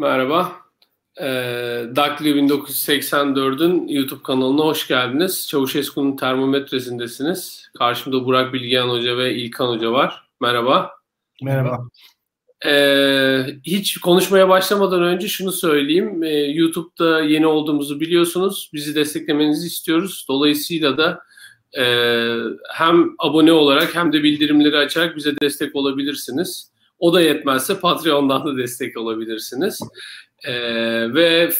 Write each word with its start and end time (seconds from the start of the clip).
Merhaba. 0.00 0.52
E, 1.20 1.26
Dakli 1.96 2.30
1984'ün 2.30 3.88
YouTube 3.88 4.22
kanalına 4.22 4.64
hoş 4.64 4.88
geldiniz. 4.88 5.48
Çavuşesku'nun 5.48 6.16
termometresindesiniz. 6.16 7.70
Karşımda 7.78 8.24
Burak 8.24 8.52
Bilgehan 8.52 8.88
Hoca 8.88 9.16
ve 9.16 9.34
İlkan 9.34 9.68
Hoca 9.68 9.92
var. 9.92 10.28
Merhaba. 10.40 10.90
Merhaba. 11.42 11.88
Ee, 12.66 13.46
hiç 13.64 13.98
konuşmaya 13.98 14.48
başlamadan 14.48 15.02
önce 15.02 15.28
şunu 15.28 15.52
söyleyeyim. 15.52 16.22
Ee, 16.22 16.28
YouTube'da 16.28 17.20
yeni 17.22 17.46
olduğumuzu 17.46 18.00
biliyorsunuz. 18.00 18.70
Bizi 18.74 18.94
desteklemenizi 18.94 19.66
istiyoruz. 19.66 20.26
Dolayısıyla 20.28 20.98
da 20.98 21.20
e, 21.78 21.84
hem 22.74 23.10
abone 23.18 23.52
olarak 23.52 23.94
hem 23.94 24.12
de 24.12 24.22
bildirimleri 24.22 24.76
açarak 24.76 25.16
bize 25.16 25.40
destek 25.40 25.76
olabilirsiniz. 25.76 26.69
O 27.00 27.14
da 27.14 27.20
yetmezse 27.20 27.80
Patreon'dan 27.80 28.46
da 28.46 28.56
destek 28.56 28.96
olabilirsiniz. 28.96 29.80
Ee, 30.44 31.14
ve 31.14 31.50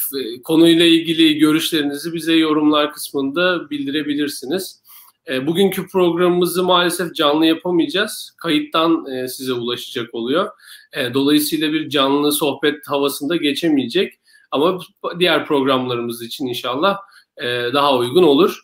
konuyla 0.43 0.85
ilgili 0.85 1.37
görüşlerinizi 1.37 2.13
bize 2.13 2.33
yorumlar 2.33 2.93
kısmında 2.93 3.69
bildirebilirsiniz. 3.69 4.81
E, 5.29 5.47
bugünkü 5.47 5.87
programımızı 5.87 6.63
maalesef 6.63 7.15
canlı 7.15 7.45
yapamayacağız. 7.45 8.35
Kayıttan 8.37 9.05
e, 9.05 9.27
size 9.27 9.53
ulaşacak 9.53 10.15
oluyor. 10.15 10.49
E, 10.93 11.13
dolayısıyla 11.13 11.73
bir 11.73 11.89
canlı 11.89 12.31
sohbet 12.31 12.87
havasında 12.87 13.35
geçemeyecek. 13.35 14.13
Ama 14.51 14.79
diğer 15.19 15.45
programlarımız 15.45 16.21
için 16.21 16.47
inşallah 16.47 16.97
e, 17.37 17.47
daha 17.73 17.97
uygun 17.97 18.23
olur. 18.23 18.61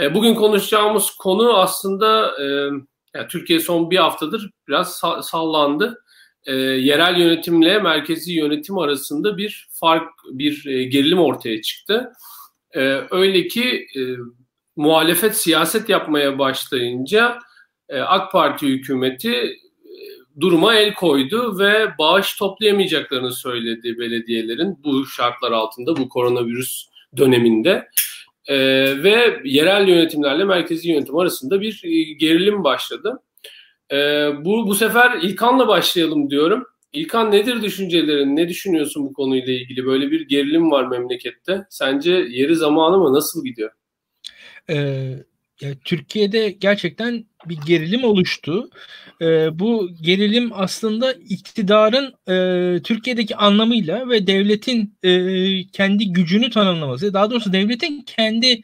E, 0.00 0.14
bugün 0.14 0.34
konuşacağımız 0.34 1.10
konu 1.10 1.56
aslında 1.56 2.32
e, 2.42 2.44
yani 3.14 3.28
Türkiye 3.28 3.60
son 3.60 3.90
bir 3.90 3.96
haftadır 3.96 4.50
biraz 4.68 5.00
sallandı. 5.22 6.02
E, 6.46 6.54
yerel 6.54 7.18
yönetimle 7.18 7.78
merkezi 7.78 8.32
yönetim 8.32 8.78
arasında 8.78 9.36
bir 9.36 9.68
fark, 9.70 10.08
bir 10.30 10.66
e, 10.66 10.84
gerilim 10.84 11.18
ortaya 11.18 11.62
çıktı. 11.62 12.12
E, 12.74 13.00
öyle 13.10 13.48
ki 13.48 13.86
e, 13.96 14.00
muhalefet 14.76 15.36
siyaset 15.36 15.88
yapmaya 15.88 16.38
başlayınca 16.38 17.38
e, 17.88 18.00
AK 18.00 18.32
Parti 18.32 18.66
hükümeti 18.66 19.34
e, 19.34 19.56
duruma 20.40 20.74
el 20.74 20.94
koydu 20.94 21.58
ve 21.58 21.88
bağış 21.98 22.36
toplayamayacaklarını 22.36 23.32
söyledi 23.32 23.98
belediyelerin 23.98 24.78
bu 24.84 25.06
şartlar 25.06 25.52
altında 25.52 25.96
bu 25.96 26.08
koronavirüs 26.08 26.86
döneminde. 27.16 27.88
E, 28.46 28.56
ve 29.02 29.40
yerel 29.44 29.88
yönetimlerle 29.88 30.44
merkezi 30.44 30.90
yönetim 30.90 31.16
arasında 31.16 31.60
bir 31.60 31.80
e, 31.84 32.12
gerilim 32.12 32.64
başladı. 32.64 33.22
E, 33.92 33.96
bu 34.44 34.66
bu 34.66 34.74
sefer 34.74 35.18
İlkan'la 35.22 35.68
başlayalım 35.68 36.30
diyorum. 36.30 36.64
İlkan 36.92 37.32
nedir 37.32 37.62
düşüncelerin? 37.62 38.36
Ne 38.36 38.48
düşünüyorsun 38.48 39.06
bu 39.06 39.12
konuyla 39.12 39.52
ilgili? 39.52 39.86
Böyle 39.86 40.10
bir 40.10 40.28
gerilim 40.28 40.70
var 40.70 40.86
memlekette. 40.86 41.66
Sence 41.70 42.12
yeri 42.12 42.56
zamanı 42.56 42.98
mı? 42.98 43.12
Nasıl 43.12 43.44
gidiyor? 43.44 43.70
e, 44.70 44.76
ya 45.60 45.74
Türkiye'de 45.84 46.50
gerçekten 46.50 47.24
bir 47.46 47.58
gerilim 47.66 48.04
oluştu. 48.04 48.70
E, 49.22 49.58
bu 49.58 49.90
gerilim 50.02 50.50
aslında 50.54 51.12
iktidarın 51.12 52.14
e, 52.28 52.82
Türkiye'deki 52.82 53.36
anlamıyla 53.36 54.08
ve 54.08 54.26
devletin 54.26 54.94
e, 55.02 55.66
kendi 55.66 56.12
gücünü 56.12 56.50
tanımlaması, 56.50 57.14
daha 57.14 57.30
doğrusu 57.30 57.52
devletin 57.52 58.02
kendi 58.02 58.60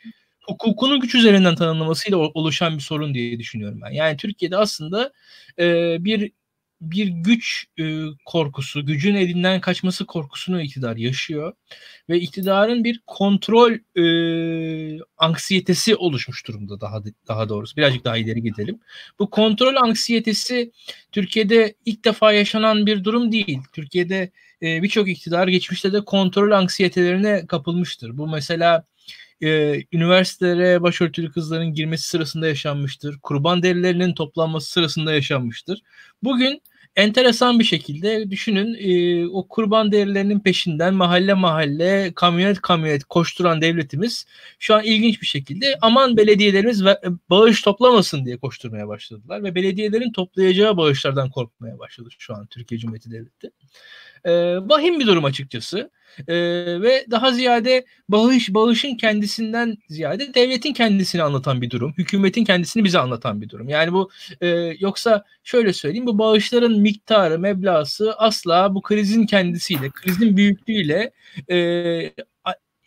hukukunu 0.53 1.01
güç 1.01 1.15
üzerinden 1.15 1.55
tanımlamasıyla 1.55 2.19
oluşan 2.19 2.77
bir 2.77 2.83
sorun 2.83 3.15
diye 3.15 3.39
düşünüyorum 3.39 3.81
ben. 3.83 3.91
Yani 3.91 4.17
Türkiye'de 4.17 4.57
aslında 4.57 5.13
e, 5.59 5.97
bir 6.05 6.33
bir 6.83 7.07
güç 7.09 7.67
e, 7.81 8.03
korkusu, 8.25 8.87
gücün 8.87 9.15
elinden 9.15 9.61
kaçması 9.61 10.07
korkusunu 10.07 10.63
iktidar 10.63 10.97
yaşıyor 10.97 11.53
ve 12.09 12.21
iktidarın 12.21 12.85
bir 12.85 13.03
kontrol 13.07 13.73
e, 13.97 15.01
anksiyetesi 15.19 15.97
oluşmuş 15.97 16.47
durumda 16.47 16.81
daha 16.81 17.03
daha 17.29 17.49
doğrusu. 17.49 17.77
Birazcık 17.77 18.05
daha 18.05 18.17
ileri 18.17 18.43
gidelim. 18.43 18.81
Bu 19.19 19.31
kontrol 19.31 19.75
anksiyetesi 19.77 20.73
Türkiye'de 21.13 21.75
ilk 21.85 22.05
defa 22.05 22.33
yaşanan 22.33 22.87
bir 22.87 23.05
durum 23.05 23.33
değil. 23.33 23.59
Türkiye'de 23.73 24.33
e, 24.63 24.83
birçok 24.83 25.09
iktidar 25.09 25.49
geçmişte 25.49 25.93
de 25.93 26.05
kontrol 26.05 26.51
anksiyetelerine 26.51 27.47
kapılmıştır. 27.47 28.19
Bu 28.19 28.29
mesela 28.29 28.85
e, 29.43 29.83
üniversitelere 29.93 30.83
başörtülü 30.83 31.33
kızların 31.33 31.75
girmesi 31.75 32.09
sırasında 32.09 32.47
yaşanmıştır. 32.47 33.19
Kurban 33.23 33.63
derilerinin 33.63 34.15
toplanması 34.15 34.73
sırasında 34.73 35.13
yaşanmıştır. 35.15 35.83
Bugün 36.23 36.63
enteresan 36.97 37.59
bir 37.59 37.65
şekilde 37.65 38.31
düşünün 38.31 38.77
e, 38.81 39.27
o 39.29 39.49
kurban 39.49 39.93
değerlerinin 39.93 40.41
peşinden 40.41 40.95
mahalle 40.95 41.35
mahalle 41.35 42.13
kamyonet 42.15 42.61
kamyonet 42.61 43.05
koşturan 43.05 43.61
devletimiz 43.61 44.27
şu 44.59 44.75
an 44.75 44.85
ilginç 44.85 45.23
bir 45.23 45.27
şekilde 45.27 45.79
aman 45.81 46.17
belediyelerimiz 46.17 46.85
bağış 47.31 47.63
toplamasın 47.63 48.27
diye 48.27 48.39
koşturmaya 48.39 48.89
başladılar 48.89 49.43
ve 49.43 49.55
belediyelerin 49.55 50.13
toplayacağı 50.13 50.77
bağışlardan 50.77 51.31
korkmaya 51.31 51.79
başladı 51.79 52.09
şu 52.19 52.35
an 52.35 52.47
Türkiye 52.47 52.79
Cumhuriyeti 52.79 53.11
Devleti. 53.11 53.51
E, 54.25 54.33
vahim 54.57 55.01
bir 55.01 55.07
durum 55.07 55.25
açıkçası. 55.25 55.91
E, 56.29 56.35
ve 56.83 57.07
daha 57.11 57.33
ziyade 57.33 57.85
bağış 58.09 58.55
bağışın 58.55 58.97
kendisinden 58.97 59.77
ziyade 59.89 60.35
devletin 60.35 60.73
kendisini 60.73 61.23
anlatan 61.23 61.63
bir 61.63 61.71
durum. 61.71 61.95
Hükümetin 61.99 62.45
kendisini 62.45 62.85
bize 62.85 62.99
anlatan 62.99 63.41
bir 63.41 63.49
durum. 63.49 63.69
Yani 63.69 63.93
bu 63.93 64.11
e, 64.41 64.49
yoksa 64.81 65.25
şöyle 65.45 65.73
söyleyeyim 65.73 66.07
bu 66.07 66.19
bağışların 66.19 66.79
miktarı, 66.81 67.39
meblası 67.39 68.15
asla 68.15 68.75
bu 68.75 68.83
krizin 68.83 69.27
kendisiyle, 69.27 69.91
krizin 69.91 70.37
büyüklüğüyle 70.37 71.13
e, 71.51 71.57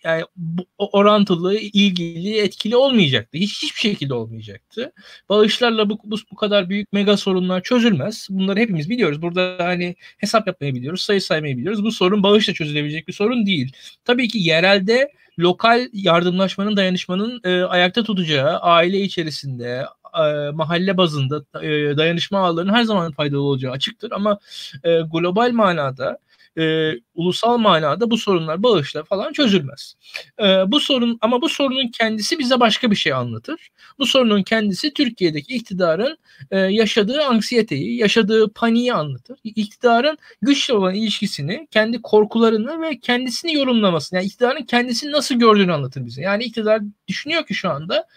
yani 0.06 0.24
bu, 0.36 0.66
orantılı, 0.78 1.56
ilgili, 1.60 2.38
etkili 2.38 2.76
olmayacaktı. 2.76 3.38
Hiç 3.38 3.64
hiçbir 3.64 3.80
şekilde 3.80 4.14
olmayacaktı. 4.14 4.92
Bağışlarla 5.30 5.90
bu, 5.90 6.00
bu, 6.04 6.16
bu 6.32 6.36
kadar 6.36 6.70
büyük 6.70 6.94
mega 6.94 7.18
sorunlar 7.18 7.64
çözülmez. 7.64 8.28
Bunları 8.30 8.60
hepimiz 8.60 8.90
biliyoruz. 8.90 9.22
Burada 9.22 9.56
hani 9.60 9.96
hesap 10.18 10.48
yapmayı 10.48 10.76
biliyoruz, 10.76 11.02
sayı 11.02 11.22
saymayı 11.22 11.58
biliyoruz. 11.58 11.84
Bu 11.84 11.92
sorun 11.92 12.24
bağışla 12.24 12.54
çözülebilecek 12.54 13.08
bir 13.08 13.14
sorun 13.14 13.46
değil. 13.46 13.72
Tabii 14.06 14.28
ki 14.28 14.40
yerelde 14.40 15.12
lokal 15.40 15.88
yardımlaşmanın, 15.94 16.78
dayanışmanın 16.78 17.42
e, 17.44 17.64
ayakta 17.64 18.04
tutacağı 18.04 18.60
aile 18.60 19.02
içerisinde, 19.02 19.86
e, 20.18 20.52
mahalle 20.52 20.98
bazında 20.98 21.46
e, 21.62 21.98
dayanışma 21.98 22.40
ağlarının 22.40 22.74
her 22.74 22.84
zaman 22.84 23.12
faydalı 23.12 23.42
olacağı 23.42 23.72
açıktır 23.72 24.12
ama 24.12 24.40
e, 24.84 25.02
global 25.02 25.52
manada 25.52 26.18
e, 26.58 26.94
ulusal 27.16 27.58
manada 27.58 28.12
bu 28.12 28.18
sorunlar 28.18 28.64
bağışla 28.64 29.04
falan 29.04 29.34
çözülmez. 29.34 29.96
E, 30.40 30.44
bu 30.46 30.80
sorun 30.80 31.18
ama 31.22 31.42
bu 31.42 31.50
sorunun 31.50 31.88
kendisi 31.88 32.40
bize 32.40 32.60
başka 32.60 32.92
bir 32.92 32.96
şey 32.96 33.14
anlatır. 33.14 33.70
Bu 34.00 34.06
sorunun 34.06 34.44
kendisi 34.44 34.94
Türkiye'deki 34.94 35.56
iktidarın 35.56 36.18
e, 36.52 36.60
yaşadığı 36.60 37.24
anksiyeteyi, 37.24 37.98
yaşadığı 37.98 38.54
paniği 38.54 38.94
anlatır. 38.94 39.40
İktidarın 39.44 40.18
güçle 40.42 40.74
olan 40.74 40.96
ilişkisini, 40.96 41.68
kendi 41.72 42.02
korkularını 42.02 42.82
ve 42.82 43.00
kendisini 43.00 43.54
yorumlamasını, 43.54 44.20
yani 44.20 44.28
iktidarın 44.28 44.64
kendisini 44.64 45.12
nasıl 45.12 45.36
gördüğünü 45.36 45.74
anlatır 45.74 46.06
bize. 46.06 46.22
Yani 46.22 46.44
iktidar 46.44 46.82
düşünüyor 47.08 47.46
ki 47.46 47.54
şu 47.54 47.70
anda 47.70 48.08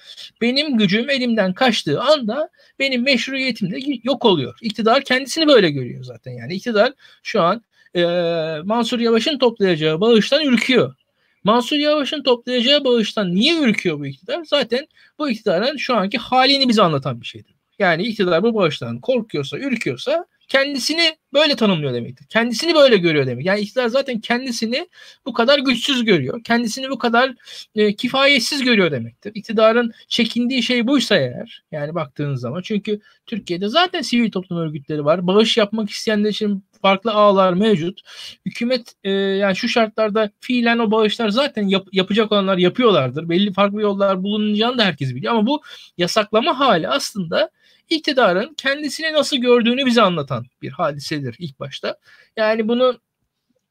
benim 0.41 0.79
gücüm 0.79 1.11
elimden 1.11 1.55
kaçtığı 1.55 2.01
anda 2.01 2.49
benim 2.79 3.03
meşruiyetim 3.03 3.71
de 3.71 3.79
yok 4.03 4.25
oluyor. 4.25 4.59
İktidar 4.63 5.05
kendisini 5.05 5.49
böyle 5.49 5.71
görüyor 5.71 6.05
zaten. 6.05 6.33
Yani 6.33 6.55
iktidar 6.55 6.93
şu 7.23 7.43
an 7.43 7.63
e, 7.95 8.03
Mansur 8.65 9.01
Yavaş'ın 9.01 9.39
toplayacağı 9.39 10.01
bağıştan 10.01 10.45
ürküyor. 10.45 10.95
Mansur 11.45 11.77
Yavaş'ın 11.77 12.23
toplayacağı 12.23 12.85
bağıştan 12.85 13.35
niye 13.35 13.59
ürküyor 13.61 13.99
bu 13.99 14.07
iktidar? 14.07 14.45
Zaten 14.45 14.87
bu 15.19 15.31
iktidarın 15.31 15.77
şu 15.77 15.97
anki 15.97 16.19
halini 16.19 16.69
bize 16.69 16.83
anlatan 16.83 17.21
bir 17.21 17.27
şeydir. 17.27 17.55
Yani 17.79 18.03
iktidar 18.03 18.43
bu 18.43 18.55
bağıştan 18.55 19.01
korkuyorsa, 19.01 19.59
ürküyorsa 19.59 20.27
kendisini 20.49 21.17
böyle 21.33 21.57
tanımlıyor 21.57 21.95
demektir. 21.95 22.27
Kendisini 22.27 22.75
böyle 22.75 22.97
görüyor 22.97 23.27
demek. 23.27 23.47
Yani 23.47 23.61
iktidar 23.61 23.89
zaten 23.89 24.21
kendisini 24.21 24.89
bu 25.27 25.33
kadar 25.33 25.59
güçsüz 25.59 26.05
görüyor. 26.05 26.43
Kendisini 26.45 26.91
bu 26.91 26.99
kadar 26.99 27.35
e, 27.75 27.97
kifayetsiz 27.97 28.63
görüyor 28.63 28.91
demektir. 28.91 29.33
İktidarın 29.35 29.93
çekindiği 30.09 30.63
şey 30.63 30.87
buysa 30.87 31.17
eğer 31.17 31.63
yani 31.73 31.95
baktığınız 31.95 32.41
zaman 32.41 32.63
çünkü 32.63 33.01
Türkiye'de 33.27 33.69
zaten 33.69 34.03
sivil 34.03 34.31
toplum 34.31 34.59
örgütleri 34.59 35.05
var. 35.05 35.27
Bağış 35.27 35.57
yapmak 35.57 35.91
isteyenler 35.91 36.31
için 36.31 36.65
farklı 36.83 37.13
ağlar 37.13 37.53
mevcut. 37.53 38.01
Hükümet 38.47 38.95
e, 39.05 39.11
yani 39.11 39.57
şu 39.57 39.69
şartlarda 39.69 40.31
fiilen 40.41 40.79
o 40.79 40.91
bağışlar 40.91 41.29
zaten 41.29 41.69
yap, 41.69 41.87
yapacak 41.93 42.33
olanlar 42.33 42.59
yapıyorlardır. 42.59 43.29
Belli 43.29 43.53
farklı 43.53 43.81
yollar 43.81 44.23
bulunacağını 44.23 44.79
da 44.79 44.85
herkes 44.85 45.15
biliyor 45.15 45.33
ama 45.33 45.47
bu 45.47 45.63
yasaklama 45.99 46.59
hali 46.59 46.89
aslında 46.89 47.51
iktidarın 47.91 48.55
kendisini 48.55 49.13
nasıl 49.13 49.37
gördüğünü 49.37 49.87
bize 49.87 50.03
anlatan 50.03 50.47
bir 50.63 50.71
hadisedir 51.19 51.37
ilk 51.39 51.61
başta. 51.61 51.99
Yani 52.37 52.69
bunu 52.69 53.01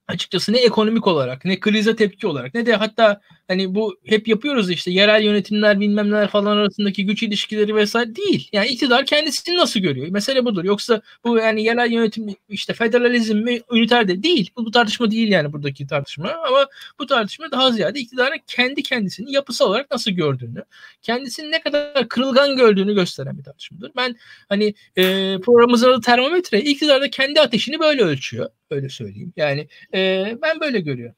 açıkçası 0.07 0.53
ne 0.53 0.57
ekonomik 0.57 1.07
olarak 1.07 1.45
ne 1.45 1.59
krize 1.59 1.95
tepki 1.95 2.27
olarak 2.27 2.53
ne 2.53 2.65
de 2.65 2.75
hatta 2.75 3.21
hani 3.47 3.75
bu 3.75 3.97
hep 4.05 4.27
yapıyoruz 4.27 4.69
işte 4.71 4.91
yerel 4.91 5.23
yönetimler 5.23 5.79
bilmem 5.79 6.07
neler 6.07 6.27
falan 6.27 6.57
arasındaki 6.57 7.05
güç 7.05 7.23
ilişkileri 7.23 7.75
vesaire 7.75 8.15
değil. 8.15 8.49
Yani 8.53 8.67
iktidar 8.67 9.05
kendisini 9.05 9.57
nasıl 9.57 9.79
görüyor? 9.79 10.07
Mesele 10.07 10.45
budur. 10.45 10.63
Yoksa 10.63 11.01
bu 11.25 11.37
yani 11.37 11.63
yerel 11.63 11.91
yönetim 11.91 12.35
işte 12.49 12.73
federalizm 12.73 13.37
mi 13.37 13.61
üniter 13.71 14.07
de 14.07 14.23
değil. 14.23 14.51
Bu, 14.57 14.65
bu 14.65 14.71
tartışma 14.71 15.11
değil 15.11 15.27
yani 15.27 15.53
buradaki 15.53 15.87
tartışma 15.87 16.31
ama 16.47 16.67
bu 16.99 17.05
tartışma 17.05 17.51
daha 17.51 17.71
ziyade 17.71 17.99
iktidarın 17.99 18.39
kendi 18.47 18.83
kendisini 18.83 19.31
yapısal 19.33 19.69
olarak 19.69 19.91
nasıl 19.91 20.11
gördüğünü, 20.11 20.63
kendisini 21.01 21.51
ne 21.51 21.61
kadar 21.61 22.09
kırılgan 22.09 22.57
gördüğünü 22.57 22.95
gösteren 22.95 23.37
bir 23.37 23.43
tartışmadır. 23.43 23.91
Ben 23.95 24.15
hani 24.49 24.73
e, 24.95 25.03
programımızın 25.39 25.91
adı 25.91 26.01
termometre 26.01 26.61
iktidar 26.61 27.01
da 27.01 27.09
kendi 27.09 27.41
ateşini 27.41 27.79
böyle 27.79 28.01
ölçüyor. 28.01 28.49
Öyle 28.69 28.89
söyleyeyim. 28.89 29.33
Yani 29.37 29.67
e, 29.93 30.33
ben 30.41 30.59
böyle 30.59 30.79
görüyorum. 30.79 31.15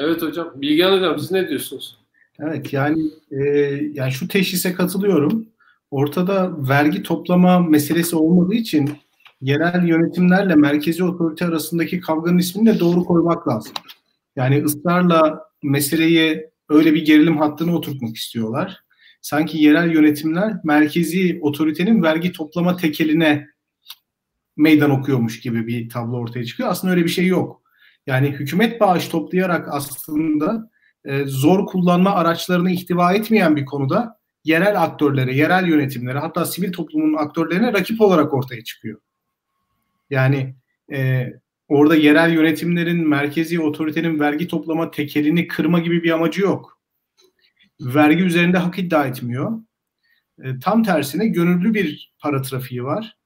Evet 0.00 0.22
hocam. 0.22 0.52
Bilgehan 0.54 0.96
hocam 0.96 1.18
siz 1.18 1.30
ne 1.30 1.48
diyorsunuz? 1.48 1.98
Evet 2.38 2.72
yani 2.72 3.10
e, 3.30 3.40
yani 3.92 4.12
şu 4.12 4.28
teşhise 4.28 4.74
katılıyorum. 4.74 5.46
Ortada 5.90 6.68
vergi 6.68 7.02
toplama 7.02 7.60
meselesi 7.60 8.16
olmadığı 8.16 8.54
için 8.54 8.90
yerel 9.40 9.88
yönetimlerle 9.88 10.54
merkezi 10.54 11.04
otorite 11.04 11.44
arasındaki 11.46 12.00
kavganın 12.00 12.38
ismini 12.38 12.74
de 12.74 12.80
doğru 12.80 13.04
koymak 13.04 13.48
lazım. 13.48 13.72
Yani 14.36 14.64
ısrarla 14.64 15.40
meseleyi 15.62 16.50
öyle 16.68 16.94
bir 16.94 17.04
gerilim 17.04 17.38
hattına 17.38 17.76
oturtmak 17.76 18.16
istiyorlar. 18.16 18.84
Sanki 19.22 19.58
yerel 19.58 19.90
yönetimler 19.90 20.52
merkezi 20.64 21.38
otoritenin 21.42 22.02
vergi 22.02 22.32
toplama 22.32 22.76
tekeline 22.76 23.46
meydan 24.56 24.90
okuyormuş 24.90 25.40
gibi 25.40 25.66
bir 25.66 25.88
tablo 25.88 26.16
ortaya 26.16 26.44
çıkıyor. 26.44 26.68
Aslında 26.68 26.94
öyle 26.94 27.04
bir 27.04 27.10
şey 27.10 27.26
yok. 27.26 27.60
Yani 28.06 28.28
hükümet 28.28 28.80
bağış 28.80 29.08
toplayarak 29.08 29.68
aslında 29.70 30.70
e, 31.04 31.24
zor 31.24 31.66
kullanma 31.66 32.10
araçlarını 32.10 32.70
ihtiva 32.70 33.12
etmeyen 33.12 33.56
bir 33.56 33.64
konuda 33.64 34.20
yerel 34.44 34.82
aktörlere, 34.82 35.34
yerel 35.34 35.66
yönetimlere 35.66 36.18
hatta 36.18 36.44
sivil 36.44 36.72
toplumun 36.72 37.14
aktörlerine 37.14 37.72
rakip 37.72 38.00
olarak 38.00 38.34
ortaya 38.34 38.64
çıkıyor. 38.64 39.00
Yani 40.10 40.54
e, 40.92 41.26
orada 41.68 41.96
yerel 41.96 42.32
yönetimlerin 42.32 43.08
merkezi 43.08 43.60
otoritenin 43.60 44.20
vergi 44.20 44.48
toplama 44.48 44.90
tekelini 44.90 45.48
kırma 45.48 45.78
gibi 45.78 46.02
bir 46.02 46.10
amacı 46.10 46.40
yok. 46.42 46.80
Vergi 47.80 48.22
üzerinde 48.22 48.58
hak 48.58 48.78
iddia 48.78 49.06
etmiyor. 49.06 49.60
E, 50.42 50.58
tam 50.58 50.82
tersine 50.82 51.26
gönüllü 51.26 51.74
bir 51.74 52.14
para 52.18 52.42
trafiği 52.42 52.84
var 52.84 53.16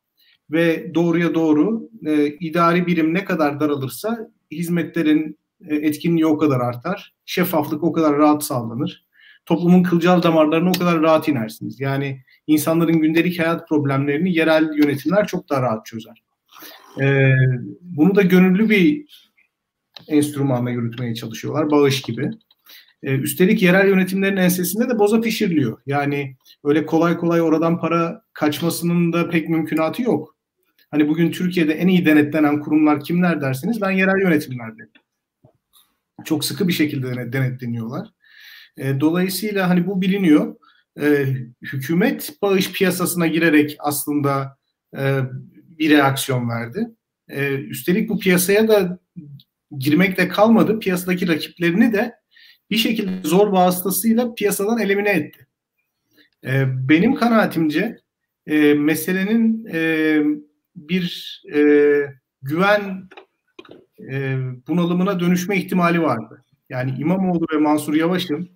ve 0.50 0.94
doğruya 0.94 1.34
doğru 1.34 1.90
e, 2.06 2.26
idari 2.26 2.86
birim 2.86 3.14
ne 3.14 3.24
kadar 3.24 3.60
daralırsa 3.60 4.30
hizmetlerin 4.50 5.38
e, 5.68 5.76
etkinliği 5.76 6.26
o 6.26 6.38
kadar 6.38 6.60
artar. 6.60 7.14
Şeffaflık 7.26 7.82
o 7.82 7.92
kadar 7.92 8.16
rahat 8.16 8.44
sağlanır. 8.44 9.04
Toplumun 9.46 9.82
kılcal 9.82 10.22
damarlarına 10.22 10.70
o 10.70 10.72
kadar 10.72 11.02
rahat 11.02 11.28
inersiniz. 11.28 11.80
Yani 11.80 12.22
insanların 12.46 13.00
gündelik 13.00 13.38
hayat 13.38 13.68
problemlerini 13.68 14.36
yerel 14.36 14.70
yönetimler 14.76 15.26
çok 15.26 15.50
daha 15.50 15.62
rahat 15.62 15.86
çözer. 15.86 16.22
Ee, 17.00 17.32
bunu 17.80 18.14
da 18.14 18.22
gönüllü 18.22 18.70
bir 18.70 19.06
enstrümanla 20.08 20.70
yürütmeye 20.70 21.14
çalışıyorlar. 21.14 21.70
Bağış 21.70 22.02
gibi. 22.02 22.30
Ee, 23.02 23.14
üstelik 23.14 23.62
yerel 23.62 23.88
yönetimlerin 23.88 24.36
ensesinde 24.36 24.88
de 24.88 24.98
boza 24.98 25.20
pişiriliyor. 25.20 25.78
Yani 25.86 26.36
öyle 26.64 26.86
kolay 26.86 27.16
kolay 27.16 27.42
oradan 27.42 27.80
para 27.80 28.22
kaçmasının 28.32 29.12
da 29.12 29.30
pek 29.30 29.48
mümkünatı 29.48 30.02
yok. 30.02 30.33
Hani 30.94 31.08
bugün 31.08 31.30
Türkiye'de 31.30 31.72
en 31.72 31.88
iyi 31.88 32.06
denetlenen 32.06 32.60
kurumlar 32.60 33.04
kimler 33.04 33.40
derseniz 33.40 33.80
ben 33.80 33.90
yerel 33.90 34.20
yönetimler 34.20 34.78
derim. 34.78 34.90
Çok 36.24 36.44
sıkı 36.44 36.68
bir 36.68 36.72
şekilde 36.72 37.32
denetleniyorlar. 37.32 38.08
E, 38.76 39.00
dolayısıyla 39.00 39.68
hani 39.68 39.86
bu 39.86 40.00
biliniyor. 40.00 40.56
E, 41.00 41.26
hükümet 41.62 42.34
bağış 42.42 42.72
piyasasına 42.72 43.26
girerek 43.26 43.76
aslında 43.78 44.56
e, 44.96 45.20
bir 45.78 45.90
reaksiyon 45.90 46.48
verdi. 46.48 46.86
Üstelik 47.68 48.08
bu 48.08 48.18
piyasaya 48.18 48.68
da 48.68 48.98
girmekle 49.78 50.28
kalmadı. 50.28 50.78
Piyasadaki 50.78 51.28
rakiplerini 51.28 51.92
de 51.92 52.14
bir 52.70 52.76
şekilde 52.76 53.28
zor 53.28 53.48
vasıtasıyla 53.48 54.34
piyasadan 54.34 54.78
elimine 54.78 55.10
etti. 55.10 55.46
Benim 56.88 57.14
kanaatimce 57.14 57.98
meselenin 58.76 59.64
bir 60.76 61.42
e, 61.54 61.60
güven 62.42 63.08
e, 64.10 64.38
bunalımına 64.68 65.20
dönüşme 65.20 65.56
ihtimali 65.56 66.02
vardı. 66.02 66.44
Yani 66.68 66.94
İmamoğlu 66.98 67.46
ve 67.52 67.58
Mansur 67.58 67.94
Yavaş'ın 67.94 68.50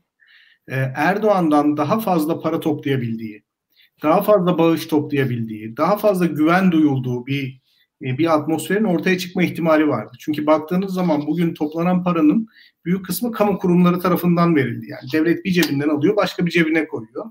e, 0.69 0.75
Erdoğan'dan 0.95 1.77
daha 1.77 2.01
fazla 2.01 2.41
para 2.41 2.61
toplayabildiği, 2.61 3.43
daha 4.03 4.23
fazla 4.23 4.59
bağış 4.59 4.87
toplayabildiği, 4.87 5.77
daha 5.77 5.97
fazla 5.97 6.27
güven 6.27 6.73
duyulduğu 6.73 7.27
bir 7.27 7.61
e, 8.03 8.19
bir 8.19 8.35
atmosferin 8.35 8.85
ortaya 8.85 9.19
çıkma 9.19 9.43
ihtimali 9.43 9.89
vardı. 9.89 10.13
Çünkü 10.19 10.47
baktığınız 10.47 10.95
zaman 10.95 11.27
bugün 11.27 11.55
toplanan 11.55 12.05
paranın 12.05 12.49
büyük 12.85 13.07
kısmı 13.07 13.33
kamu 13.33 13.59
kurumları 13.59 14.01
tarafından 14.01 14.57
verildi. 14.57 14.87
Yani 14.89 15.13
devlet 15.13 15.45
bir 15.45 15.53
cebinden 15.53 15.89
alıyor, 15.89 16.17
başka 16.17 16.47
bir 16.47 16.51
cebine 16.51 16.89
koyuyor 16.89 17.25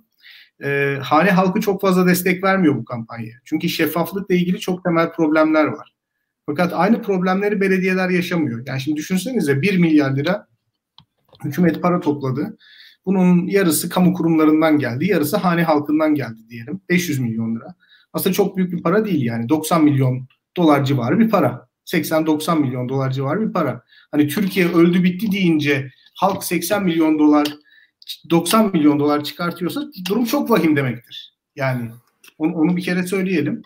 e, 0.63 0.97
hane 1.01 1.31
halkı 1.31 1.59
çok 1.59 1.81
fazla 1.81 2.07
destek 2.07 2.43
vermiyor 2.43 2.75
bu 2.75 2.85
kampanyaya. 2.85 3.35
Çünkü 3.45 3.69
şeffaflıkla 3.69 4.35
ilgili 4.35 4.59
çok 4.59 4.83
temel 4.83 5.11
problemler 5.11 5.65
var. 5.65 5.93
Fakat 6.45 6.73
aynı 6.73 7.01
problemleri 7.01 7.61
belediyeler 7.61 8.09
yaşamıyor. 8.09 8.63
Yani 8.67 8.81
şimdi 8.81 8.97
düşünsenize 8.97 9.61
1 9.61 9.77
milyar 9.77 10.15
lira 10.15 10.47
hükümet 11.43 11.81
para 11.81 11.99
topladı. 11.99 12.57
Bunun 13.05 13.47
yarısı 13.47 13.89
kamu 13.89 14.13
kurumlarından 14.13 14.79
geldi, 14.79 15.05
yarısı 15.05 15.37
hane 15.37 15.63
halkından 15.63 16.15
geldi 16.15 16.39
diyelim. 16.49 16.81
500 16.89 17.19
milyon 17.19 17.55
lira. 17.55 17.75
Aslında 18.13 18.33
çok 18.33 18.57
büyük 18.57 18.71
bir 18.71 18.83
para 18.83 19.05
değil 19.05 19.25
yani. 19.25 19.49
90 19.49 19.83
milyon 19.83 20.27
dolar 20.57 20.85
civarı 20.85 21.19
bir 21.19 21.29
para. 21.29 21.67
80-90 21.85 22.59
milyon 22.59 22.89
dolar 22.89 23.11
civarı 23.11 23.47
bir 23.47 23.53
para. 23.53 23.83
Hani 24.11 24.27
Türkiye 24.27 24.67
öldü 24.73 25.03
bitti 25.03 25.31
deyince 25.31 25.91
halk 26.15 26.43
80 26.43 26.83
milyon 26.83 27.19
dolar 27.19 27.47
90 28.29 28.71
milyon 28.73 28.99
dolar 28.99 29.23
çıkartıyorsa 29.23 29.81
durum 30.09 30.25
çok 30.25 30.49
vahim 30.49 30.75
demektir. 30.75 31.33
Yani 31.55 31.91
onu, 32.37 32.55
onu 32.55 32.77
bir 32.77 32.83
kere 32.83 33.03
söyleyelim. 33.03 33.61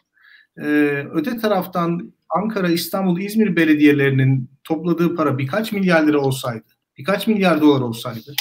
Ee, 0.58 1.06
öte 1.14 1.38
taraftan 1.38 2.14
Ankara, 2.30 2.70
İstanbul, 2.70 3.20
İzmir 3.22 3.56
belediyelerinin 3.56 4.50
topladığı 4.64 5.16
para 5.16 5.38
birkaç 5.38 5.72
milyar 5.72 6.08
lira 6.08 6.20
olsaydı, 6.20 6.66
birkaç 6.98 7.28
milyar 7.28 7.62
dolar 7.62 7.82
olsaydı 7.82 8.36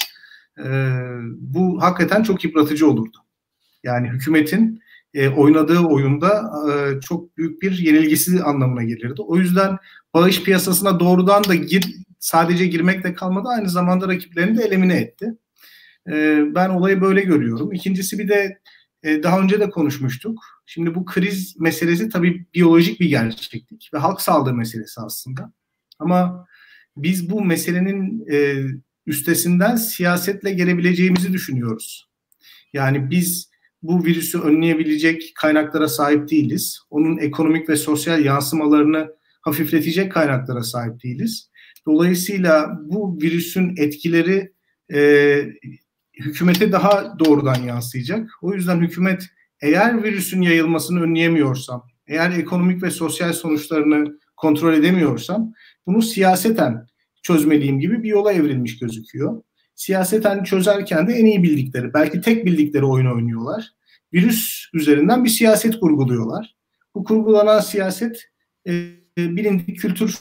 e, 0.59 0.69
bu 1.39 1.83
hakikaten 1.83 2.23
çok 2.23 2.45
yıpratıcı 2.45 2.91
olurdu. 2.91 3.17
Yani 3.83 4.09
hükümetin 4.09 4.81
e, 5.15 5.29
oynadığı 5.29 5.79
oyunda 5.79 6.53
e, 6.69 7.01
çok 7.01 7.37
büyük 7.37 7.63
bir 7.63 7.79
yenilgisi 7.79 8.43
anlamına 8.43 8.83
gelirdi. 8.83 9.23
O 9.23 9.37
yüzden 9.37 9.79
bağış 10.15 10.43
piyasasına 10.43 11.01
doğrudan 11.01 11.45
da 11.45 11.55
gir, 11.55 11.97
sadece 12.19 12.67
girmekle 12.67 13.15
kalmadı 13.15 13.49
aynı 13.49 13.69
zamanda 13.69 14.09
rakiplerini 14.09 14.59
de 14.59 14.65
elimine 14.65 14.97
etti. 14.97 15.35
Ee, 16.09 16.43
ben 16.55 16.69
olayı 16.69 17.01
böyle 17.01 17.21
görüyorum. 17.21 17.73
İkincisi 17.73 18.19
bir 18.19 18.29
de 18.29 18.59
e, 19.03 19.23
daha 19.23 19.41
önce 19.41 19.61
de 19.61 19.71
konuşmuştuk. 19.71 20.39
Şimdi 20.67 20.95
bu 20.95 21.05
kriz 21.05 21.61
meselesi 21.61 22.09
tabii 22.09 22.47
biyolojik 22.55 23.01
bir 23.01 23.09
gerçeklik 23.09 23.91
ve 23.95 23.99
halk 23.99 24.21
sağlığı 24.21 24.55
meselesi 24.55 25.01
aslında. 25.01 25.53
Ama 25.99 26.47
biz 26.97 27.31
bu 27.31 27.45
meselenin 27.45 28.27
e, 28.33 28.65
üstesinden 29.07 29.77
siyasetle 29.77 30.53
gelebileceğimizi 30.53 31.33
düşünüyoruz. 31.33 32.09
Yani 32.73 33.11
biz 33.11 33.51
bu 33.83 34.05
virüsü 34.05 34.41
önleyebilecek 34.41 35.33
kaynaklara 35.35 35.89
sahip 35.89 36.31
değiliz. 36.31 36.81
Onun 36.91 37.19
ekonomik 37.19 37.69
ve 37.69 37.77
sosyal 37.77 38.25
yansımalarını 38.25 39.15
hafifletecek 39.43 40.13
kaynaklara 40.13 40.63
sahip 40.63 41.03
değiliz. 41.03 41.51
Dolayısıyla 41.87 42.79
bu 42.83 43.19
virüsün 43.23 43.75
etkileri 43.77 44.53
e, 44.93 45.01
hükümete 46.21 46.73
daha 46.73 47.19
doğrudan 47.19 47.63
yansıyacak. 47.63 48.31
O 48.43 48.55
yüzden 48.55 48.81
hükümet 48.81 49.27
eğer 49.61 50.03
virüsün 50.03 50.43
yayılmasını 50.43 51.03
önleyemiyorsam, 51.03 51.87
eğer 52.07 52.31
ekonomik 52.31 52.83
ve 52.83 52.91
sosyal 52.91 53.33
sonuçlarını 53.33 54.19
kontrol 54.37 54.75
edemiyorsam 54.75 55.53
bunu 55.87 56.03
siyaseten 56.03 56.87
çözmeliyim 57.23 57.81
gibi 57.81 58.03
bir 58.03 58.09
yola 58.09 58.33
evrilmiş 58.33 58.79
gözüküyor. 58.79 59.43
Siyaseten 59.75 60.45
çözerken 60.45 61.07
de 61.07 61.13
en 61.13 61.25
iyi 61.25 61.43
bildikleri, 61.43 61.95
belki 61.95 62.21
tek 62.21 62.47
bildikleri 62.47 62.85
oyunu 62.85 63.15
oynuyorlar. 63.15 63.71
Virüs 64.13 64.67
üzerinden 64.75 65.25
bir 65.25 65.29
siyaset 65.29 65.81
kurguluyorlar. 65.81 66.57
Bu 66.95 67.05
kurgulanan 67.05 67.61
siyaset 67.61 68.25
e, 68.67 68.73
bilindik 69.19 69.81
kültür 69.81 70.19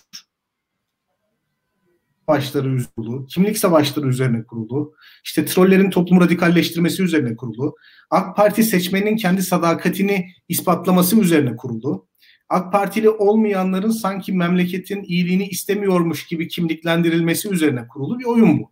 savaşları 2.29 2.77
kurulu, 2.95 3.25
kimlik 3.25 3.57
savaşları 3.57 4.07
üzerine 4.07 4.43
kurulu, 4.43 4.93
işte 5.24 5.45
trollerin 5.45 5.89
toplumu 5.89 6.21
radikalleştirmesi 6.21 7.03
üzerine 7.03 7.36
kurulu, 7.36 7.75
AK 8.09 8.36
Parti 8.36 8.63
seçmenin 8.63 9.15
kendi 9.15 9.43
sadakatini 9.43 10.27
ispatlaması 10.50 11.19
üzerine 11.19 11.55
kurulu, 11.55 12.07
AK 12.50 12.71
Partili 12.71 13.09
olmayanların 13.09 13.91
sanki 13.91 14.33
memleketin 14.33 15.03
iyiliğini 15.03 15.48
istemiyormuş 15.48 16.27
gibi 16.27 16.48
kimliklendirilmesi 16.48 17.50
üzerine 17.50 17.88
kurulu 17.88 18.19
bir 18.19 18.25
oyun 18.25 18.59
bu. 18.59 18.71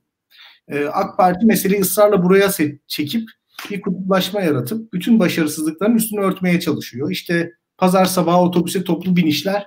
E, 0.68 0.86
AK 0.86 1.18
Parti 1.18 1.46
meseleyi 1.46 1.82
ısrarla 1.82 2.24
buraya 2.24 2.50
çekip 2.88 3.30
bir 3.72 3.82
kutuplaşma 3.82 4.42
yaratıp 4.42 4.94
bütün 4.94 5.20
başarısızlıkların 5.20 5.96
üstünü 5.96 6.22
örtmeye 6.22 6.60
çalışıyor. 6.60 7.12
İşte 7.12 7.52
pazar 7.78 8.06
sabahı 8.06 8.38
otobüse 8.38 8.84
toplu 8.84 9.16
binişler 9.16 9.66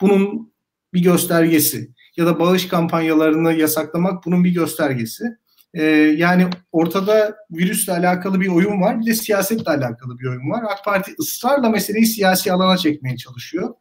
bunun 0.00 0.52
bir 0.94 1.02
göstergesi 1.02 1.90
ya 2.16 2.26
da 2.26 2.40
bağış 2.40 2.68
kampanyalarını 2.68 3.52
yasaklamak 3.52 4.24
bunun 4.24 4.44
bir 4.44 4.54
göstergesi. 4.54 5.24
Ee, 5.74 5.84
yani 6.16 6.46
ortada 6.72 7.36
virüsle 7.50 7.92
alakalı 7.92 8.40
bir 8.40 8.48
oyun 8.48 8.80
var 8.80 9.00
bir 9.00 9.06
de 9.06 9.14
siyasetle 9.14 9.70
alakalı 9.70 10.18
bir 10.18 10.26
oyun 10.26 10.50
var. 10.50 10.64
AK 10.68 10.84
Parti 10.84 11.14
ısrarla 11.20 11.68
meseleyi 11.68 12.06
siyasi 12.06 12.52
alana 12.52 12.76
çekmeye 12.76 13.16
çalışıyor. 13.16 13.74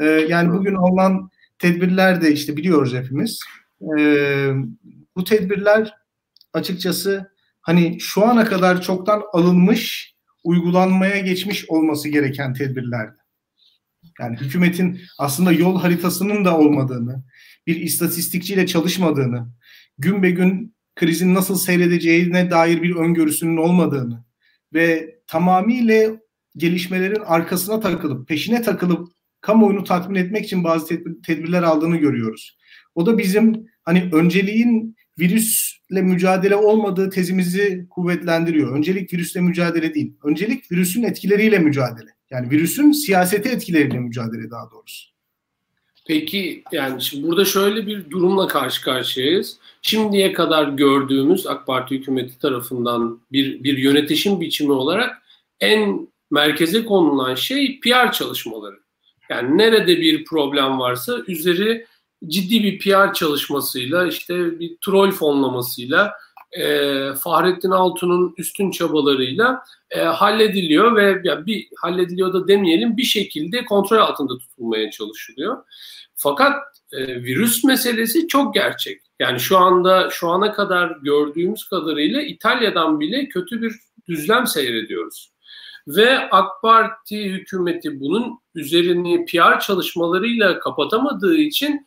Ee, 0.00 0.04
yani 0.04 0.52
bugün 0.52 0.74
alınan 0.74 1.30
tedbirler 1.58 2.20
de 2.20 2.32
işte 2.32 2.56
biliyoruz 2.56 2.94
hepimiz. 2.94 3.40
Ee, 3.98 4.52
bu 5.16 5.24
tedbirler 5.24 5.94
açıkçası 6.52 7.30
hani 7.60 8.00
şu 8.00 8.26
ana 8.26 8.44
kadar 8.44 8.82
çoktan 8.82 9.22
alınmış, 9.32 10.14
uygulanmaya 10.44 11.18
geçmiş 11.18 11.70
olması 11.70 12.08
gereken 12.08 12.54
tedbirlerdi. 12.54 13.17
Yani 14.20 14.36
hükümetin 14.36 15.00
aslında 15.18 15.52
yol 15.52 15.80
haritasının 15.80 16.44
da 16.44 16.58
olmadığını, 16.58 17.24
bir 17.66 17.76
istatistikçiyle 17.76 18.66
çalışmadığını, 18.66 19.48
gün 19.98 20.22
be 20.22 20.30
gün 20.30 20.74
krizin 20.96 21.34
nasıl 21.34 21.56
seyredeceğine 21.58 22.50
dair 22.50 22.82
bir 22.82 22.96
öngörüsünün 22.96 23.56
olmadığını 23.56 24.24
ve 24.74 25.14
tamamıyla 25.26 26.16
gelişmelerin 26.56 27.20
arkasına 27.26 27.80
takılıp, 27.80 28.28
peşine 28.28 28.62
takılıp 28.62 29.08
kamuoyunu 29.40 29.84
tatmin 29.84 30.20
etmek 30.20 30.44
için 30.44 30.64
bazı 30.64 31.02
tedbirler 31.26 31.62
aldığını 31.62 31.96
görüyoruz. 31.96 32.58
O 32.94 33.06
da 33.06 33.18
bizim 33.18 33.66
hani 33.84 34.08
önceliğin 34.12 34.96
virüsle 35.18 36.02
mücadele 36.02 36.56
olmadığı 36.56 37.10
tezimizi 37.10 37.86
kuvvetlendiriyor. 37.90 38.76
Öncelik 38.76 39.12
virüsle 39.12 39.40
mücadele 39.40 39.94
değil. 39.94 40.16
Öncelik 40.22 40.72
virüsün 40.72 41.02
etkileriyle 41.02 41.58
mücadele. 41.58 42.17
Yani 42.30 42.50
virüsün 42.50 42.92
siyaseti 42.92 43.48
etkileriyle 43.48 43.98
mücadele 43.98 44.50
daha 44.50 44.70
doğrusu. 44.70 45.08
Peki 46.06 46.64
yani 46.72 47.02
şimdi 47.02 47.28
burada 47.28 47.44
şöyle 47.44 47.86
bir 47.86 48.10
durumla 48.10 48.46
karşı 48.46 48.82
karşıyayız. 48.82 49.58
Şimdiye 49.82 50.32
kadar 50.32 50.68
gördüğümüz 50.68 51.46
AK 51.46 51.66
Parti 51.66 51.94
hükümeti 51.94 52.38
tarafından 52.38 53.20
bir, 53.32 53.64
bir 53.64 53.78
yönetişim 53.78 54.40
biçimi 54.40 54.72
olarak 54.72 55.22
en 55.60 56.08
merkeze 56.30 56.84
konulan 56.84 57.34
şey 57.34 57.80
PR 57.80 58.12
çalışmaları. 58.12 58.76
Yani 59.30 59.58
nerede 59.58 60.00
bir 60.00 60.24
problem 60.24 60.78
varsa 60.78 61.18
üzeri 61.26 61.86
ciddi 62.26 62.62
bir 62.62 62.78
PR 62.78 63.14
çalışmasıyla 63.14 64.06
işte 64.06 64.60
bir 64.60 64.76
troll 64.84 65.10
fonlamasıyla 65.10 66.12
e, 66.52 67.14
Fahrettin 67.14 67.70
Altun'un 67.70 68.34
üstün 68.38 68.70
çabalarıyla 68.70 69.62
e, 69.90 70.00
hallediliyor 70.00 70.96
ve 70.96 71.20
yani 71.24 71.46
bir 71.46 71.68
hallediliyor 71.76 72.32
da 72.32 72.48
demeyelim 72.48 72.96
bir 72.96 73.02
şekilde 73.02 73.64
kontrol 73.64 73.98
altında 73.98 74.38
tutulmaya 74.38 74.90
çalışılıyor. 74.90 75.64
Fakat 76.14 76.54
e, 76.92 77.06
virüs 77.06 77.64
meselesi 77.64 78.28
çok 78.28 78.54
gerçek. 78.54 79.00
Yani 79.20 79.40
şu 79.40 79.58
anda 79.58 80.10
şu 80.10 80.28
ana 80.28 80.52
kadar 80.52 80.96
gördüğümüz 81.02 81.68
kadarıyla 81.68 82.22
İtalya'dan 82.22 83.00
bile 83.00 83.28
kötü 83.28 83.62
bir 83.62 83.74
düzlem 84.08 84.46
seyrediyoruz. 84.46 85.32
Ve 85.88 86.30
AK 86.30 86.62
Parti 86.62 87.24
hükümeti 87.24 88.00
bunun 88.00 88.38
üzerini 88.54 89.24
PR 89.24 89.60
çalışmalarıyla 89.60 90.60
kapatamadığı 90.60 91.36
için 91.36 91.86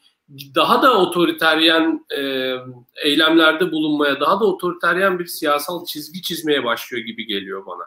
daha 0.56 0.84
da 0.84 1.00
otoriteryen 1.02 2.06
e, 2.18 2.56
eylemlerde 3.04 3.72
bulunmaya, 3.72 4.20
daha 4.20 4.40
da 4.40 4.46
otoriteryen 4.46 5.20
bir 5.20 5.26
siyasal 5.26 5.86
çizgi 5.86 6.22
çizmeye 6.22 6.64
başlıyor 6.64 7.06
gibi 7.06 7.26
geliyor 7.26 7.66
bana. 7.66 7.84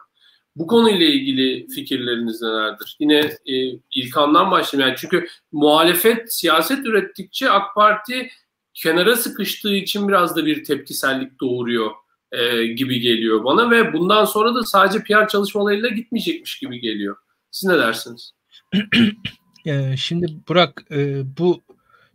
Bu 0.55 0.67
konuyla 0.67 1.05
ilgili 1.05 1.67
fikirleriniz 1.67 2.41
nelerdir? 2.41 2.97
Yine 2.99 3.17
e, 3.45 3.79
İlkan'dan 3.95 4.51
başlayayım. 4.51 4.89
Yani 4.89 4.97
çünkü 4.99 5.27
muhalefet 5.51 6.33
siyaset 6.33 6.85
ürettikçe 6.85 7.51
AK 7.51 7.75
Parti 7.75 8.29
kenara 8.73 9.15
sıkıştığı 9.15 9.75
için 9.75 10.07
biraz 10.07 10.35
da 10.35 10.45
bir 10.45 10.63
tepkisellik 10.63 11.39
doğuruyor 11.39 11.91
e, 12.31 12.65
gibi 12.65 12.99
geliyor 12.99 13.43
bana 13.43 13.71
ve 13.71 13.93
bundan 13.93 14.25
sonra 14.25 14.55
da 14.55 14.63
sadece 14.63 15.03
PR 15.03 15.27
çalışmalarıyla 15.27 15.89
gitmeyecekmiş 15.89 16.59
gibi 16.59 16.79
geliyor. 16.79 17.17
Siz 17.51 17.69
ne 17.69 17.77
dersiniz? 17.77 18.33
Şimdi 19.97 20.27
Burak 20.47 20.85
e, 20.91 21.23
bu 21.37 21.64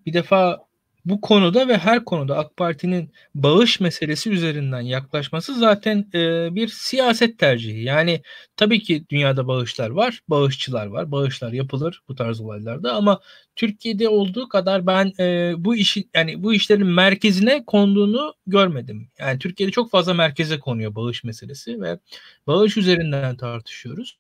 bir 0.07 0.13
defa 0.13 0.71
bu 1.05 1.21
konuda 1.21 1.69
ve 1.69 1.79
her 1.79 2.05
konuda 2.05 2.39
AK 2.39 2.57
Parti'nin 2.57 3.13
bağış 3.35 3.81
meselesi 3.81 4.31
üzerinden 4.31 4.81
yaklaşması 4.81 5.55
zaten 5.55 6.07
e, 6.15 6.55
bir 6.55 6.69
siyaset 6.69 7.39
tercihi. 7.39 7.83
Yani 7.83 8.23
tabii 8.57 8.83
ki 8.83 9.05
dünyada 9.11 9.47
bağışlar 9.47 9.91
var, 9.91 10.21
bağışçılar 10.29 10.87
var, 10.87 11.13
bağışlar 11.13 11.53
yapılır 11.53 12.03
bu 12.09 12.15
tarz 12.15 12.41
olaylarda 12.41 12.93
ama 12.93 13.21
Türkiye'de 13.57 14.09
olduğu 14.09 14.49
kadar 14.49 14.87
ben 14.87 15.13
e, 15.19 15.55
bu 15.59 15.77
işi 15.77 16.09
yani 16.15 16.43
bu 16.43 16.55
işlerin 16.55 16.87
merkezine 16.87 17.65
konduğunu 17.65 18.35
görmedim. 18.47 19.09
Yani 19.19 19.39
Türkiye'de 19.39 19.73
çok 19.73 19.91
fazla 19.91 20.15
merkeze 20.15 20.59
konuyor 20.59 20.95
bağış 20.95 21.25
meselesi 21.25 21.83
ve 21.83 21.99
bağış 22.47 22.77
üzerinden 22.77 23.37
tartışıyoruz. 23.37 24.19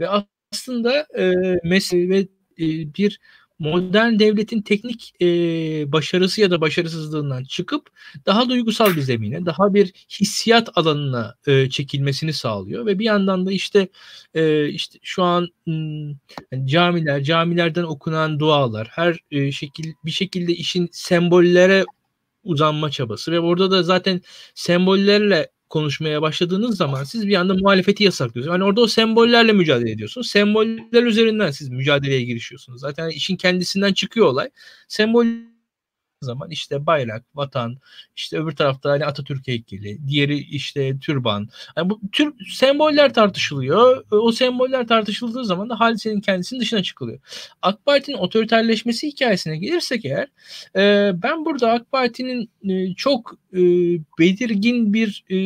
Ve 0.00 0.08
aslında 0.52 1.06
e, 1.18 1.32
mesele 1.64 2.08
ve 2.08 2.18
e, 2.58 2.94
bir 2.94 3.20
modern 3.58 4.18
devletin 4.18 4.62
teknik 4.62 5.12
e, 5.22 5.26
başarısı 5.92 6.40
ya 6.40 6.50
da 6.50 6.60
başarısızlığından 6.60 7.44
çıkıp 7.44 7.90
daha 8.26 8.48
duygusal 8.48 8.96
bir 8.96 9.00
zemine, 9.00 9.46
daha 9.46 9.74
bir 9.74 9.92
hissiyat 10.20 10.68
alanına 10.78 11.34
e, 11.46 11.70
çekilmesini 11.70 12.32
sağlıyor 12.32 12.86
ve 12.86 12.98
bir 12.98 13.04
yandan 13.04 13.46
da 13.46 13.52
işte 13.52 13.88
e, 14.34 14.68
işte 14.68 14.98
şu 15.02 15.22
an 15.22 15.48
m, 15.66 16.14
camiler, 16.64 17.22
camilerden 17.22 17.82
okunan 17.82 18.40
dualar, 18.40 18.88
her 18.90 19.18
e, 19.30 19.52
şekil 19.52 19.92
bir 20.04 20.10
şekilde 20.10 20.52
işin 20.52 20.88
sembollere 20.92 21.84
uzanma 22.44 22.90
çabası 22.90 23.32
ve 23.32 23.40
orada 23.40 23.70
da 23.70 23.82
zaten 23.82 24.20
sembollerle 24.54 25.50
konuşmaya 25.70 26.22
başladığınız 26.22 26.76
zaman 26.76 27.04
siz 27.04 27.28
bir 27.28 27.34
anda 27.34 27.54
muhalefeti 27.54 28.04
yasaklıyorsunuz. 28.04 28.54
Yani 28.54 28.64
orada 28.64 28.80
o 28.80 28.86
sembollerle 28.86 29.52
mücadele 29.52 29.90
ediyorsunuz. 29.90 30.30
Semboller 30.30 31.02
üzerinden 31.02 31.50
siz 31.50 31.68
mücadeleye 31.68 32.22
girişiyorsunuz. 32.22 32.80
Zaten 32.80 33.10
işin 33.10 33.36
kendisinden 33.36 33.92
çıkıyor 33.92 34.26
olay. 34.26 34.50
Sembol 34.88 35.26
zaman 36.22 36.50
işte 36.50 36.86
bayrak, 36.86 37.24
vatan, 37.34 37.76
işte 38.16 38.38
öbür 38.38 38.52
tarafta 38.52 38.90
hani 38.90 39.04
Atatürk 39.06 39.48
heykeli, 39.48 39.98
diğeri 40.08 40.38
işte 40.38 40.98
türban. 40.98 41.48
Yani 41.76 41.90
bu 41.90 42.00
tür 42.12 42.34
semboller 42.52 43.14
tartışılıyor. 43.14 44.04
O 44.10 44.32
semboller 44.32 44.88
tartışıldığı 44.88 45.44
zaman 45.44 45.70
da 45.70 45.80
hadisenin 45.80 46.20
kendisinin 46.20 46.60
dışına 46.60 46.82
çıkılıyor. 46.82 47.18
AK 47.62 47.86
Parti'nin 47.86 48.16
otoriterleşmesi 48.16 49.06
hikayesine 49.06 49.58
gelirsek 49.58 50.04
eğer 50.04 50.28
e, 50.76 51.12
ben 51.22 51.44
burada 51.44 51.72
AK 51.72 51.92
Parti'nin 51.92 52.50
e, 52.68 52.94
çok 52.94 53.34
e, 53.52 53.60
belirgin 54.18 54.92
bir 54.92 55.24
e, 55.30 55.38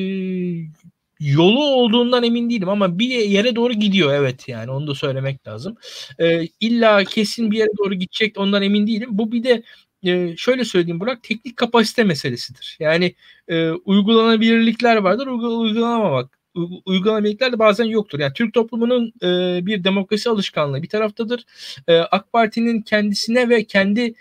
yolu 1.21 1.64
olduğundan 1.64 2.23
emin 2.23 2.50
değilim 2.50 2.69
ama 2.69 2.99
bir 2.99 3.09
yere 3.09 3.57
doğru 3.57 3.73
gidiyor 3.73 4.14
evet 4.14 4.49
yani 4.49 4.71
onu 4.71 4.87
da 4.87 4.95
söylemek 4.95 5.47
lazım. 5.47 5.76
Ee, 6.19 6.49
illa 6.61 7.05
kesin 7.05 7.50
bir 7.50 7.59
yere 7.59 7.69
doğru 7.79 7.95
gidecek 7.95 8.38
ondan 8.38 8.62
emin 8.62 8.87
değilim. 8.87 9.09
Bu 9.12 9.33
bir 9.33 9.45
de 9.45 9.62
e, 10.04 10.37
şöyle 10.37 10.64
söyleyeyim 10.64 11.00
Burak 11.00 11.23
teknik 11.23 11.56
kapasite 11.56 12.04
meselesidir. 12.04 12.76
Yani 12.80 13.14
e, 13.49 13.71
uygulanabilirlikler 13.71 14.97
vardır, 14.97 15.26
uygulanamamak 15.26 16.42
uygulanabilirlikler 16.87 17.52
de 17.52 17.59
bazen 17.59 17.85
yoktur. 17.85 18.21
Yani 18.21 18.32
Türk 18.32 18.54
toplumunun 18.54 19.12
e, 19.23 19.66
bir 19.66 19.85
demokrasi 19.85 20.30
alışkanlığı 20.30 20.82
bir 20.82 20.88
taraftadır. 20.88 21.44
E, 21.88 21.97
AK 21.97 22.32
Parti'nin 22.32 22.82
kendisine 22.82 23.49
ve 23.49 23.64
kendi 23.64 24.14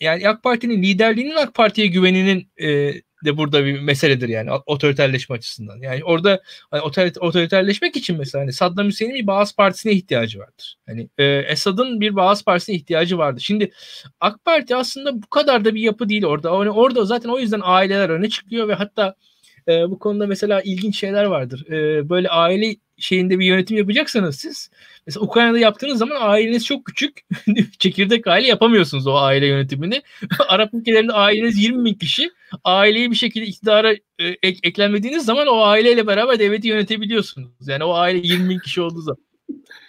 yani 0.00 0.28
AK 0.28 0.42
Parti'nin 0.42 0.82
liderliğinin 0.82 1.36
AK 1.36 1.54
Parti'ye 1.54 1.86
güveninin 1.86 2.48
e, 2.62 2.92
de 3.24 3.36
burada 3.36 3.64
bir 3.64 3.80
meseledir 3.80 4.28
yani 4.28 4.50
otoriterleşme 4.66 5.36
açısından. 5.36 5.78
Yani 5.78 6.04
orada 6.04 6.40
hani 6.70 6.82
otoriterleşmek 7.20 7.96
için 7.96 8.18
mesela 8.18 8.42
hani 8.42 8.52
Saddam 8.52 8.86
Hüseyin'in 8.86 9.16
bir 9.16 9.26
Bağız 9.26 9.56
Partisi'ne 9.56 9.92
ihtiyacı 9.92 10.38
vardır. 10.38 10.76
Hani 10.86 11.08
e, 11.18 11.24
Esad'ın 11.24 12.00
bir 12.00 12.16
Bağız 12.16 12.44
Partisi'ne 12.44 12.76
ihtiyacı 12.76 13.18
vardı. 13.18 13.40
Şimdi 13.40 13.72
AK 14.20 14.44
Parti 14.44 14.76
aslında 14.76 15.22
bu 15.22 15.26
kadar 15.26 15.64
da 15.64 15.74
bir 15.74 15.82
yapı 15.82 16.08
değil 16.08 16.24
orada. 16.24 16.48
Yani 16.50 16.70
orada 16.70 17.04
zaten 17.04 17.28
o 17.28 17.38
yüzden 17.38 17.60
aileler 17.64 18.08
öne 18.10 18.28
çıkıyor 18.28 18.68
ve 18.68 18.74
hatta 18.74 19.14
e, 19.68 19.90
bu 19.90 19.98
konuda 19.98 20.26
mesela 20.26 20.62
ilginç 20.62 20.98
şeyler 20.98 21.24
vardır. 21.24 21.66
E, 21.70 22.08
böyle 22.08 22.28
aile 22.28 22.76
şeyinde 22.96 23.38
bir 23.38 23.46
yönetim 23.46 23.76
yapacaksanız 23.76 24.36
siz 24.36 24.70
mesela 25.06 25.24
Ukrayna'da 25.24 25.58
yaptığınız 25.58 25.98
zaman 25.98 26.16
aileniz 26.20 26.64
çok 26.64 26.84
küçük. 26.84 27.20
Çekirdek 27.78 28.26
aile 28.26 28.46
yapamıyorsunuz 28.46 29.06
o 29.06 29.14
aile 29.14 29.46
yönetimini. 29.46 30.02
Arap 30.48 30.74
ülkelerinde 30.74 31.12
aileniz 31.12 31.58
20 31.58 31.84
bin 31.84 31.94
kişi. 31.94 32.30
Aileyi 32.64 33.10
bir 33.10 33.16
şekilde 33.16 33.46
iktidara 33.46 33.92
e, 33.92 34.26
ek, 34.42 34.58
eklenmediğiniz 34.62 35.24
zaman 35.24 35.46
o 35.46 35.60
aileyle 35.62 36.06
beraber 36.06 36.38
devleti 36.38 36.68
yönetebiliyorsunuz. 36.68 37.68
Yani 37.68 37.84
o 37.84 37.94
aile 37.94 38.18
20 38.28 38.50
bin 38.50 38.58
kişi 38.58 38.80
olduğu 38.80 39.00
zaman. 39.00 39.24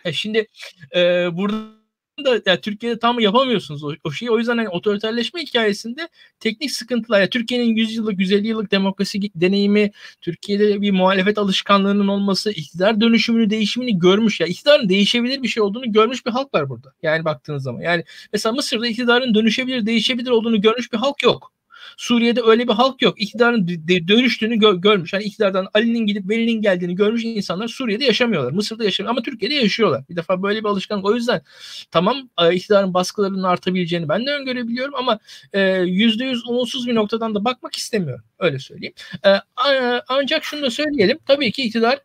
E 0.05 0.13
şimdi 0.13 0.47
e, 0.95 1.29
burada 1.33 1.80
da 2.25 2.41
yani 2.45 2.61
Türkiye'de 2.61 2.99
tam 2.99 3.19
yapamıyorsunuz 3.19 3.83
o, 3.83 3.91
o 4.03 4.11
şeyi. 4.11 4.31
O 4.31 4.37
yüzden 4.37 4.57
hani 4.57 4.69
otoriterleşme 4.69 5.41
hikayesinde 5.41 6.09
teknik 6.39 6.71
sıkıntılar. 6.71 7.19
Yani 7.19 7.29
Türkiye'nin 7.29 7.75
100 7.75 7.95
yıllık, 7.95 8.19
150 8.19 8.47
yıllık 8.47 8.71
demokrasi 8.71 9.19
deneyimi, 9.35 9.91
Türkiye'de 10.21 10.81
bir 10.81 10.91
muhalefet 10.91 11.37
alışkanlığının 11.37 12.07
olması, 12.07 12.51
iktidar 12.51 13.01
dönüşümünü, 13.01 13.49
değişimini 13.49 13.99
görmüş. 13.99 14.39
Ya 14.39 14.47
yani 14.47 14.51
iktidarın 14.51 14.89
değişebilir 14.89 15.43
bir 15.43 15.47
şey 15.47 15.63
olduğunu 15.63 15.91
görmüş 15.91 16.25
bir 16.25 16.31
halk 16.31 16.53
var 16.53 16.69
burada. 16.69 16.93
Yani 17.03 17.25
baktığınız 17.25 17.63
zaman. 17.63 17.81
Yani 17.81 18.03
mesela 18.33 18.53
Mısır'da 18.53 18.87
iktidarın 18.87 19.33
dönüşebilir, 19.33 19.85
değişebilir 19.85 20.29
olduğunu 20.29 20.61
görmüş 20.61 20.93
bir 20.93 20.97
halk 20.97 21.23
yok. 21.23 21.51
Suriye'de 21.97 22.41
öyle 22.41 22.67
bir 22.67 22.73
halk 22.73 23.01
yok. 23.01 23.21
İktidarın 23.21 23.67
dönüştüğünü 24.07 24.55
gö- 24.55 24.81
görmüş. 24.81 25.13
Hani 25.13 25.23
iktidardan 25.23 25.67
Ali'nin 25.73 26.05
gidip 26.05 26.29
Veli'nin 26.29 26.61
geldiğini 26.61 26.95
görmüş 26.95 27.23
insanlar 27.23 27.67
Suriye'de 27.67 28.05
yaşamıyorlar. 28.05 28.51
Mısır'da 28.51 28.83
yaşamıyor 28.83 29.11
ama 29.11 29.21
Türkiye'de 29.21 29.55
yaşıyorlar. 29.55 30.03
Bir 30.09 30.15
defa 30.15 30.43
böyle 30.43 30.59
bir 30.59 30.69
alışkanlık. 30.69 31.05
O 31.05 31.15
yüzden 31.15 31.41
tamam 31.91 32.29
e, 32.41 32.55
iktidarın 32.55 32.93
baskılarının 32.93 33.43
artabileceğini 33.43 34.09
ben 34.09 34.25
de 34.25 34.31
öngörebiliyorum 34.31 34.95
ama 34.95 35.19
e, 35.53 35.61
yüzde 35.71 36.25
yüz 36.25 36.47
umutsuz 36.47 36.87
bir 36.87 36.95
noktadan 36.95 37.35
da 37.35 37.45
bakmak 37.45 37.75
istemiyorum. 37.75 38.25
Öyle 38.39 38.59
söyleyeyim. 38.59 38.93
E, 39.25 39.29
ancak 40.07 40.43
şunu 40.43 40.61
da 40.61 40.69
söyleyelim. 40.69 41.19
Tabii 41.27 41.51
ki 41.51 41.63
iktidar 41.63 41.99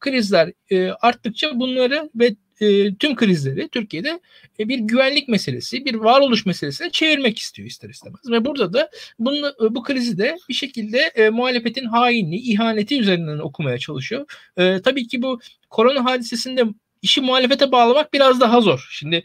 krizler 0.00 0.52
arttıkça 1.00 1.60
bunları 1.60 2.10
ve 2.14 2.36
e, 2.60 2.94
tüm 2.94 3.16
krizleri 3.16 3.68
Türkiye'de 3.68 4.20
e, 4.58 4.68
bir 4.68 4.78
güvenlik 4.78 5.28
meselesi, 5.28 5.84
bir 5.84 5.94
varoluş 5.94 6.46
meselesine 6.46 6.90
çevirmek 6.90 7.38
istiyor 7.38 7.68
ister 7.68 7.88
istemez. 7.88 8.20
Ve 8.30 8.44
burada 8.44 8.72
da 8.72 8.90
bunu, 9.18 9.46
e, 9.46 9.74
bu 9.74 9.82
krizi 9.82 10.18
de 10.18 10.36
bir 10.48 10.54
şekilde 10.54 10.98
e, 10.98 11.30
muhalefetin 11.30 11.84
hainliği, 11.84 12.52
ihaneti 12.52 13.00
üzerinden 13.00 13.38
okumaya 13.38 13.78
çalışıyor. 13.78 14.26
Tabii 14.56 15.06
ki 15.06 15.22
bu 15.22 15.40
korona 15.70 16.04
hadisesinde 16.04 16.64
işi 17.02 17.20
muhalefete 17.20 17.72
bağlamak 17.72 18.12
biraz 18.12 18.40
daha 18.40 18.60
zor. 18.60 18.88
Şimdi 18.90 19.24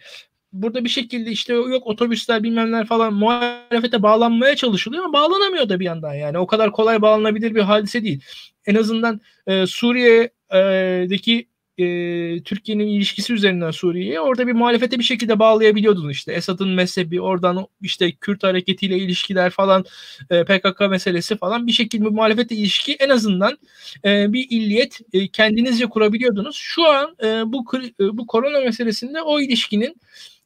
burada 0.53 0.83
bir 0.83 0.89
şekilde 0.89 1.31
işte 1.31 1.53
yok 1.53 1.87
otobüsler 1.87 2.43
bilmemler 2.43 2.85
falan 2.85 3.13
muhalefete 3.13 4.03
bağlanmaya 4.03 4.55
çalışılıyor 4.55 5.03
ama 5.03 5.13
bağlanamıyor 5.13 5.69
da 5.69 5.79
bir 5.79 5.85
yandan 5.85 6.13
yani. 6.13 6.37
O 6.37 6.47
kadar 6.47 6.71
kolay 6.71 7.01
bağlanabilir 7.01 7.55
bir 7.55 7.61
hadise 7.61 8.03
değil. 8.03 8.23
En 8.65 8.75
azından 8.75 9.21
e, 9.47 9.67
Suriye'deki 9.67 11.47
e, 11.77 12.43
Türkiye'nin 12.43 12.87
ilişkisi 12.87 13.33
üzerinden 13.33 13.71
Suriye'ye 13.71 14.19
orada 14.19 14.47
bir 14.47 14.53
muhalefete 14.53 14.99
bir 14.99 15.03
şekilde 15.03 15.39
bağlayabiliyordun 15.39 16.09
işte. 16.09 16.33
Esad'ın 16.33 16.69
mezhebi 16.69 17.21
oradan 17.21 17.67
işte 17.81 18.11
Kürt 18.11 18.43
hareketiyle 18.43 18.97
ilişkiler 18.97 19.49
falan 19.49 19.85
e, 20.29 20.43
PKK 20.45 20.79
meselesi 20.89 21.37
falan 21.37 21.67
bir 21.67 21.71
şekilde 21.71 22.05
bir 22.05 22.09
muhalefete 22.09 22.55
ilişki 22.55 22.93
en 22.93 23.09
azından 23.09 23.57
e, 24.05 24.33
bir 24.33 24.47
illiyet 24.49 24.99
e, 25.13 25.27
kendinizce 25.27 25.85
kurabiliyordunuz. 25.85 26.55
Şu 26.55 26.85
an 26.85 27.15
e, 27.23 27.27
bu 27.45 27.65
e, 27.77 28.17
bu 28.17 28.27
korona 28.27 28.59
meselesinde 28.59 29.21
o 29.21 29.39
ilişkinin 29.41 30.01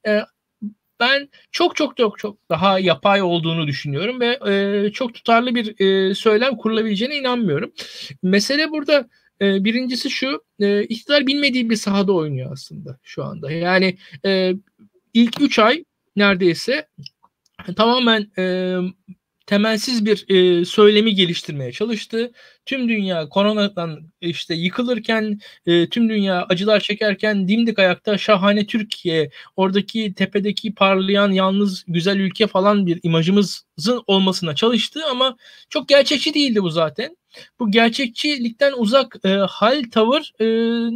e, 0.07 0.19
ben 0.99 1.29
çok 1.51 1.75
çok 1.75 1.97
çok 1.97 2.19
çok 2.19 2.49
daha 2.49 2.79
yapay 2.79 3.21
olduğunu 3.21 3.67
düşünüyorum 3.67 4.19
ve 4.19 4.39
e, 4.47 4.91
çok 4.91 5.13
tutarlı 5.13 5.55
bir 5.55 5.79
e, 6.09 6.15
söylem 6.15 6.57
kurulabileceğine 6.57 7.17
inanmıyorum. 7.17 7.71
Mesele 8.23 8.71
burada 8.71 9.09
e, 9.41 9.63
birincisi 9.63 10.09
şu, 10.09 10.43
e, 10.59 10.83
iktidar 10.83 11.27
bilmediği 11.27 11.69
bir 11.69 11.75
sahada 11.75 12.13
oynuyor 12.13 12.51
aslında 12.51 12.99
şu 13.03 13.23
anda. 13.23 13.51
Yani 13.51 13.97
e, 14.25 14.53
ilk 15.13 15.41
3 15.41 15.59
ay 15.59 15.85
neredeyse 16.15 16.87
tamamen 17.75 18.31
e, 18.37 18.75
temelsiz 19.49 20.05
bir 20.05 20.25
e, 20.29 20.65
söylemi 20.65 21.15
geliştirmeye 21.15 21.71
çalıştı. 21.71 22.31
Tüm 22.65 22.89
dünya 22.89 23.29
koronadan 23.29 23.99
işte 24.21 24.55
yıkılırken, 24.55 25.39
e, 25.65 25.89
tüm 25.89 26.09
dünya 26.09 26.45
acılar 26.49 26.79
çekerken 26.79 27.47
dimdik 27.47 27.79
ayakta 27.79 28.17
şahane 28.17 28.65
Türkiye, 28.67 29.29
oradaki 29.55 30.13
tepedeki 30.13 30.73
parlayan 30.73 31.31
yalnız 31.31 31.83
güzel 31.87 32.17
ülke 32.19 32.47
falan 32.47 32.85
bir 32.85 32.99
imajımızın 33.03 34.03
olmasına 34.07 34.55
çalıştı 34.55 34.99
ama 35.11 35.37
çok 35.69 35.87
gerçekçi 35.89 36.33
değildi 36.33 36.63
bu 36.63 36.69
zaten. 36.69 37.17
Bu 37.59 37.71
gerçekçilikten 37.71 38.73
uzak 38.77 39.15
e, 39.25 39.29
hal, 39.29 39.83
tavır 39.91 40.31
e, 40.39 40.45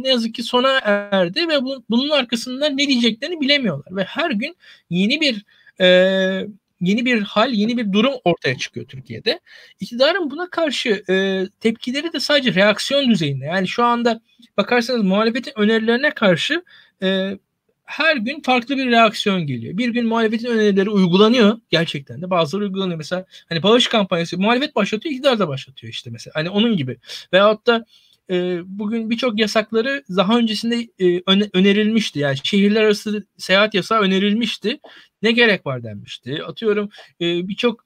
ne 0.02 0.08
yazık 0.08 0.34
ki 0.34 0.42
sona 0.42 0.80
erdi 0.84 1.48
ve 1.48 1.62
bu, 1.62 1.84
bunun 1.90 2.10
arkasında 2.10 2.68
ne 2.68 2.88
diyeceklerini 2.88 3.40
bilemiyorlar 3.40 3.96
ve 3.96 4.04
her 4.04 4.30
gün 4.30 4.56
yeni 4.90 5.20
bir 5.20 5.44
e, 5.80 6.46
yeni 6.80 7.04
bir 7.04 7.22
hal, 7.22 7.52
yeni 7.52 7.76
bir 7.76 7.92
durum 7.92 8.12
ortaya 8.24 8.58
çıkıyor 8.58 8.86
Türkiye'de. 8.86 9.40
İktidarın 9.80 10.30
buna 10.30 10.50
karşı 10.50 11.02
e, 11.10 11.46
tepkileri 11.60 12.12
de 12.12 12.20
sadece 12.20 12.54
reaksiyon 12.54 13.10
düzeyinde. 13.10 13.44
Yani 13.44 13.68
şu 13.68 13.84
anda 13.84 14.20
bakarsanız 14.56 15.02
muhalefetin 15.02 15.52
önerilerine 15.56 16.10
karşı 16.10 16.64
e, 17.02 17.38
her 17.84 18.16
gün 18.16 18.40
farklı 18.40 18.76
bir 18.76 18.90
reaksiyon 18.90 19.46
geliyor. 19.46 19.78
Bir 19.78 19.88
gün 19.88 20.06
muhalefetin 20.06 20.48
önerileri 20.48 20.90
uygulanıyor 20.90 21.58
gerçekten 21.70 22.22
de. 22.22 22.30
Bazıları 22.30 22.64
uygulanıyor. 22.64 22.98
Mesela 22.98 23.24
hani 23.48 23.62
bağış 23.62 23.88
kampanyası 23.88 24.38
muhalefet 24.38 24.76
başlatıyor, 24.76 25.14
iktidar 25.14 25.38
da 25.38 25.48
başlatıyor 25.48 25.92
işte 25.92 26.10
mesela. 26.10 26.34
Hani 26.34 26.50
onun 26.50 26.76
gibi. 26.76 26.96
Veyahut 27.32 27.66
da 27.66 27.84
e, 28.30 28.60
bugün 28.66 29.10
birçok 29.10 29.38
yasakları 29.38 30.04
daha 30.16 30.38
öncesinde 30.38 30.88
e, 30.98 31.22
önerilmişti. 31.52 32.18
Yani 32.18 32.36
şehirler 32.44 32.82
arası 32.82 33.26
seyahat 33.36 33.74
yasağı 33.74 34.00
önerilmişti. 34.00 34.80
Ne 35.22 35.32
gerek 35.32 35.66
var 35.66 35.82
denmişti. 35.84 36.44
Atıyorum 36.44 36.88
e, 37.20 37.48
birçok 37.48 37.84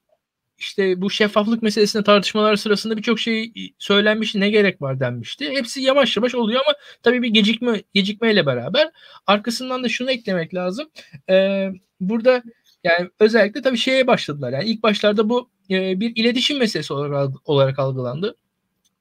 işte 0.59 1.01
bu 1.01 1.11
şeffaflık 1.11 1.63
meselesinde 1.63 2.05
tartışmalar 2.05 2.57
sırasında 2.57 2.97
birçok 2.97 3.21
şey 3.21 3.53
söylenmişti. 3.79 4.41
Ne 4.41 4.51
gerek 4.51 4.83
var 4.83 5.01
denmişti. 5.01 5.51
Hepsi 5.51 5.81
yavaş 5.83 6.17
yavaş 6.17 6.35
oluyor 6.35 6.61
ama 6.67 6.75
tabii 7.03 7.23
bir 7.23 7.29
gecikme 7.29 7.83
gecikmeyle 7.95 8.47
beraber 8.47 8.91
arkasından 9.27 9.85
da 9.85 9.89
şunu 9.89 10.11
eklemek 10.11 10.55
lazım. 10.55 10.89
Ee, 11.31 11.69
burada 12.01 12.43
yani 12.85 13.11
özellikle 13.21 13.63
tabii 13.63 13.79
şeye 13.79 14.07
başladılar. 14.07 14.53
Yani 14.53 14.65
ilk 14.65 14.83
başlarda 14.83 15.29
bu 15.29 15.51
e, 15.71 16.01
bir 16.01 16.17
iletişim 16.17 16.59
meselesi 16.59 16.93
olarak, 16.93 17.31
olarak 17.45 17.79
algılandı 17.79 18.37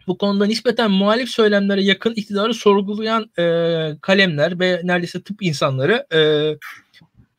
bu 0.07 0.17
konuda 0.17 0.45
nispeten 0.45 0.91
muhalif 0.91 1.29
söylemlere 1.29 1.83
yakın 1.83 2.13
iktidarı 2.13 2.53
sorgulayan 2.53 3.31
e, 3.39 3.43
kalemler 4.01 4.59
ve 4.59 4.81
neredeyse 4.83 5.21
tıp 5.21 5.43
insanları 5.43 6.07
e, 6.13 6.19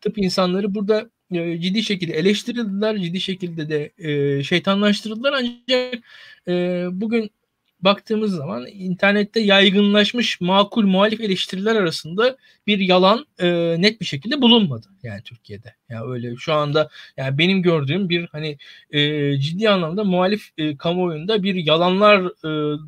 tıp 0.00 0.18
insanları 0.18 0.74
burada 0.74 1.10
e, 1.32 1.60
ciddi 1.60 1.82
şekilde 1.82 2.12
eleştirildiler, 2.12 2.98
ciddi 2.98 3.20
şekilde 3.20 3.68
de 3.68 3.92
e, 3.98 4.42
şeytanlaştırıldılar 4.42 5.32
ancak 5.32 6.04
e, 6.48 6.84
bugün 6.92 7.30
baktığımız 7.80 8.32
zaman 8.32 8.66
internette 8.66 9.40
yaygınlaşmış 9.40 10.40
makul 10.40 10.86
muhalif 10.86 11.20
eleştiriler 11.20 11.76
arasında 11.76 12.36
bir 12.66 12.78
yalan 12.78 13.26
e, 13.38 13.48
net 13.82 14.00
bir 14.00 14.06
şekilde 14.06 14.42
bulunmadı 14.42 14.86
yani 15.02 15.22
Türkiye'de. 15.22 15.74
Yani 15.88 16.10
öyle 16.10 16.36
şu 16.36 16.54
anda 16.54 16.88
yani 17.16 17.38
benim 17.38 17.62
gördüğüm 17.62 18.08
bir 18.08 18.28
hani 18.32 18.58
e, 18.90 19.38
ciddi 19.38 19.70
anlamda 19.70 20.04
muhalif 20.04 20.48
e, 20.58 20.76
kamuoyunda 20.76 21.42
bir 21.42 21.54
yalanlar 21.54 22.20
e, 22.44 22.78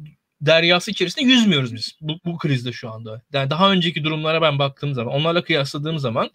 deryası 0.42 0.90
içerisinde 0.90 1.24
yüzmüyoruz 1.24 1.74
biz 1.74 1.92
bu, 2.00 2.12
bu 2.24 2.38
krizde 2.38 2.72
şu 2.72 2.90
anda. 2.90 3.22
Yani 3.32 3.50
daha 3.50 3.72
önceki 3.72 4.04
durumlara 4.04 4.42
ben 4.42 4.58
baktığım 4.58 4.94
zaman, 4.94 5.14
onlarla 5.14 5.44
kıyasladığım 5.44 5.98
zaman 5.98 6.30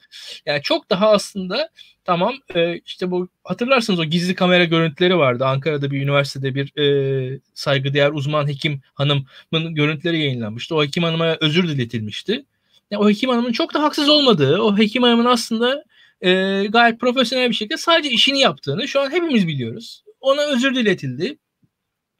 yani 0.45 0.61
çok 0.61 0.89
daha 0.89 1.11
aslında 1.11 1.69
tamam 2.05 2.35
e, 2.55 2.79
işte 2.85 3.11
bu 3.11 3.27
hatırlarsınız 3.43 3.99
o 3.99 4.05
gizli 4.05 4.35
kamera 4.35 4.63
görüntüleri 4.63 5.17
vardı. 5.17 5.45
Ankara'da 5.45 5.91
bir 5.91 6.01
üniversitede 6.01 6.55
bir 6.55 6.77
e, 6.79 7.39
saygıdeğer 7.53 8.11
uzman 8.11 8.47
hekim 8.47 8.81
hanımın 8.93 9.75
görüntüleri 9.75 10.19
yayınlanmıştı. 10.19 10.75
O 10.75 10.83
hekim 10.83 11.03
hanıma 11.03 11.37
özür 11.41 11.67
diletilmişti. 11.67 12.45
Yani 12.91 13.03
o 13.03 13.09
hekim 13.09 13.29
hanımın 13.29 13.51
çok 13.51 13.73
da 13.73 13.83
haksız 13.83 14.09
olmadığı, 14.09 14.61
o 14.61 14.77
hekim 14.77 15.03
hanımın 15.03 15.25
aslında 15.25 15.83
e, 16.21 16.63
gayet 16.69 16.99
profesyonel 16.99 17.49
bir 17.49 17.55
şekilde 17.55 17.77
sadece 17.77 18.09
işini 18.09 18.39
yaptığını 18.39 18.87
şu 18.87 19.01
an 19.01 19.11
hepimiz 19.11 19.47
biliyoruz. 19.47 20.03
Ona 20.21 20.41
özür 20.41 20.75
diletildi 20.75 21.37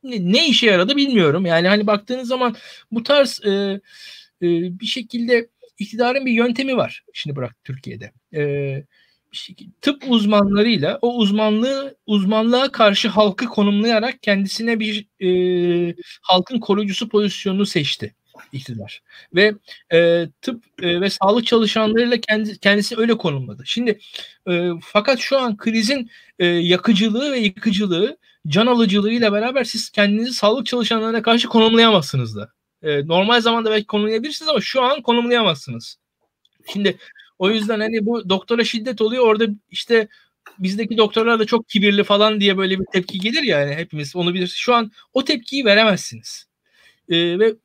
ne 0.06 0.48
işe 0.48 0.66
yaradı 0.66 0.96
bilmiyorum. 0.96 1.46
Yani 1.46 1.68
hani 1.68 1.88
baktığınız 1.88 2.28
zaman 2.28 2.56
bu 2.92 3.04
tarz 3.04 3.42
e, 3.46 3.52
e, 4.42 4.48
bir 4.80 4.86
şekilde 4.86 5.48
iktidarın 5.80 6.26
bir 6.26 6.32
yöntemi 6.32 6.78
var. 6.78 7.04
Şimdi 7.14 7.36
bırak 7.36 7.56
Türkiye'de. 7.64 8.12
E, 8.36 8.84
tıp 9.82 10.04
uzmanlarıyla 10.08 11.00
o 11.02 11.18
uzmanlığı 11.18 11.98
uzmanlığa 12.06 12.72
karşı 12.72 13.08
halkı 13.08 13.46
konumlayarak 13.46 14.24
kendisine 14.24 14.80
bir 14.80 15.08
e, 15.20 15.96
halkın 16.22 16.60
koruyucusu 16.60 17.10
pozisyonunu 17.10 17.66
seçti 17.66 18.16
iktidar. 18.52 19.02
Ve 19.36 19.54
e, 19.94 20.28
tıp 20.42 20.64
e, 20.82 21.02
ve 21.02 21.10
sağlık 21.10 21.48
çalışanlarıyla 21.48 22.18
kendi, 22.18 22.60
kendisi 22.60 22.98
öyle 22.98 23.18
konumladı. 23.18 23.64
Şimdi 23.66 24.00
e, 24.50 24.70
fakat 24.82 25.20
şu 25.20 25.40
an 25.40 25.58
krizin 25.58 26.10
e, 26.40 26.46
yakıcılığı 26.46 27.32
ve 27.32 27.40
yıkıcılığı 27.40 28.18
can 28.48 28.68
alıcılığıyla 28.68 29.34
beraber 29.34 29.64
siz 29.64 29.90
kendinizi 29.90 30.34
sağlık 30.34 30.66
çalışanlarına 30.66 31.22
karşı 31.22 31.48
konumlayamazsınız 31.48 32.36
da. 32.36 32.52
E, 32.84 33.08
normal 33.08 33.42
zamanda 33.42 33.72
belki 33.72 33.86
konumlayabilirsiniz 33.86 34.50
ama 34.50 34.62
şu 34.62 34.82
an 34.84 35.02
konumlayamazsınız. 35.02 35.98
Şimdi 36.74 36.98
o 37.40 37.50
yüzden 37.50 37.80
hani 37.80 38.06
bu 38.06 38.30
doktora 38.30 38.64
şiddet 38.64 39.02
oluyor 39.02 39.28
orada 39.28 39.46
işte 39.72 40.08
bizdeki 40.60 40.98
doktorlar 40.98 41.40
da 41.40 41.46
çok 41.46 41.70
kibirli 41.70 42.04
falan 42.04 42.40
diye 42.40 42.58
böyle 42.58 42.80
bir 42.80 42.86
tepki 42.94 43.20
gelir 43.20 43.44
ya 43.44 43.60
yani 43.60 43.76
hepimiz 43.76 44.16
onu 44.16 44.34
bilir. 44.34 44.48
Şu 44.48 44.76
an 44.76 44.92
o 45.14 45.24
tepkiyi 45.24 45.66
veremezsiniz. 45.66 46.46
E, 47.10 47.40
ve 47.40 47.56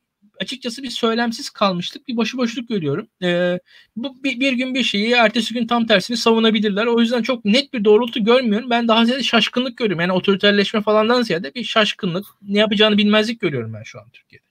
açıkçası 0.41 0.83
bir 0.83 0.89
söylemsiz 0.89 1.49
kalmışlık, 1.49 2.07
bir 2.07 2.17
başıboşluk 2.17 2.69
görüyorum. 2.69 3.07
E, 3.23 3.59
bu 3.95 4.23
bir, 4.23 4.39
bir 4.39 4.53
gün 4.53 4.73
bir 4.73 4.83
şeyi, 4.83 5.11
ertesi 5.11 5.53
gün 5.53 5.67
tam 5.67 5.85
tersini 5.85 6.17
savunabilirler. 6.17 6.85
O 6.85 6.99
yüzden 6.99 7.21
çok 7.21 7.45
net 7.45 7.73
bir 7.73 7.83
doğrultu 7.83 8.23
görmüyorum. 8.23 8.69
Ben 8.69 8.87
daha 8.87 9.05
ziyade 9.05 9.23
şaşkınlık 9.23 9.77
görüyorum. 9.77 10.01
Yani 10.01 10.11
otoriterleşme 10.11 10.81
falandan 10.81 11.21
ziyade 11.21 11.53
bir 11.55 11.63
şaşkınlık, 11.63 12.25
ne 12.41 12.59
yapacağını 12.59 12.97
bilmezlik 12.97 13.39
görüyorum 13.39 13.73
ben 13.73 13.83
şu 13.83 13.99
an 13.99 14.09
Türkiye'de. 14.13 14.45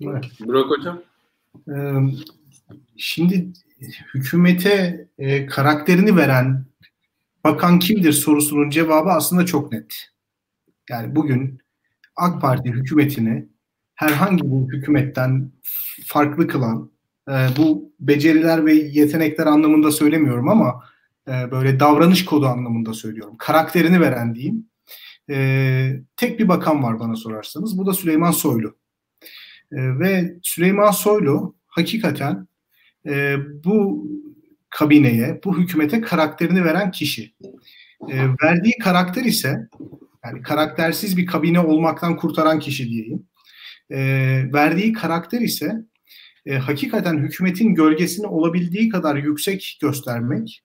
Evet. 0.00 0.24
Burak 0.40 0.70
Hocam? 0.70 1.02
Şimdi 2.96 3.52
hükümete 4.14 5.06
e, 5.18 5.46
karakterini 5.46 6.16
veren 6.16 6.64
bakan 7.44 7.78
kimdir 7.78 8.12
sorusunun 8.12 8.70
cevabı 8.70 9.10
aslında 9.10 9.46
çok 9.46 9.72
net. 9.72 10.10
Yani 10.90 11.16
bugün 11.16 11.58
AK 12.16 12.40
Parti 12.40 12.70
hükümetini 12.72 13.53
herhangi 14.04 14.42
bir 14.42 14.76
hükümetten 14.76 15.52
farklı 16.06 16.48
kılan 16.48 16.90
e, 17.28 17.32
bu 17.56 17.92
beceriler 18.00 18.66
ve 18.66 18.74
yetenekler 18.74 19.46
anlamında 19.46 19.90
söylemiyorum 19.90 20.48
ama 20.48 20.84
e, 21.28 21.50
böyle 21.50 21.80
davranış 21.80 22.24
kodu 22.24 22.46
anlamında 22.46 22.94
söylüyorum. 22.94 23.34
Karakterini 23.38 24.00
veren 24.00 24.34
diyeyim. 24.34 24.66
E, 25.30 26.00
tek 26.16 26.38
bir 26.38 26.48
bakan 26.48 26.82
var 26.82 27.00
bana 27.00 27.16
sorarsanız. 27.16 27.78
Bu 27.78 27.86
da 27.86 27.92
Süleyman 27.92 28.30
Soylu. 28.30 28.76
E, 29.72 29.98
ve 29.98 30.34
Süleyman 30.42 30.90
Soylu 30.90 31.54
hakikaten 31.66 32.48
e, 33.06 33.36
bu 33.64 34.06
kabineye, 34.70 35.40
bu 35.44 35.58
hükümete 35.58 36.00
karakterini 36.00 36.64
veren 36.64 36.90
kişi. 36.90 37.34
E, 38.08 38.28
verdiği 38.42 38.78
karakter 38.82 39.24
ise 39.24 39.68
yani 40.24 40.42
karaktersiz 40.42 41.16
bir 41.16 41.26
kabine 41.26 41.60
olmaktan 41.60 42.16
kurtaran 42.16 42.58
kişi 42.58 42.88
diyeyim. 42.88 43.26
E, 43.90 43.98
verdiği 44.52 44.92
karakter 44.92 45.40
ise 45.40 45.84
e, 46.46 46.54
hakikaten 46.54 47.18
hükümetin 47.18 47.74
gölgesini 47.74 48.26
olabildiği 48.26 48.88
kadar 48.88 49.16
yüksek 49.16 49.78
göstermek 49.80 50.62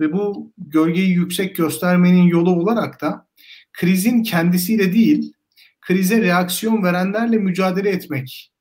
ve 0.00 0.12
bu 0.12 0.52
gölgeyi 0.58 1.10
yüksek 1.10 1.56
göstermenin 1.56 2.22
yolu 2.22 2.50
olarak 2.50 3.00
da 3.00 3.26
krizin 3.72 4.22
kendisiyle 4.22 4.92
değil, 4.92 5.32
krize 5.80 6.22
reaksiyon 6.22 6.82
verenlerle 6.82 7.38
mücadele 7.38 7.90
etmek 7.90 8.52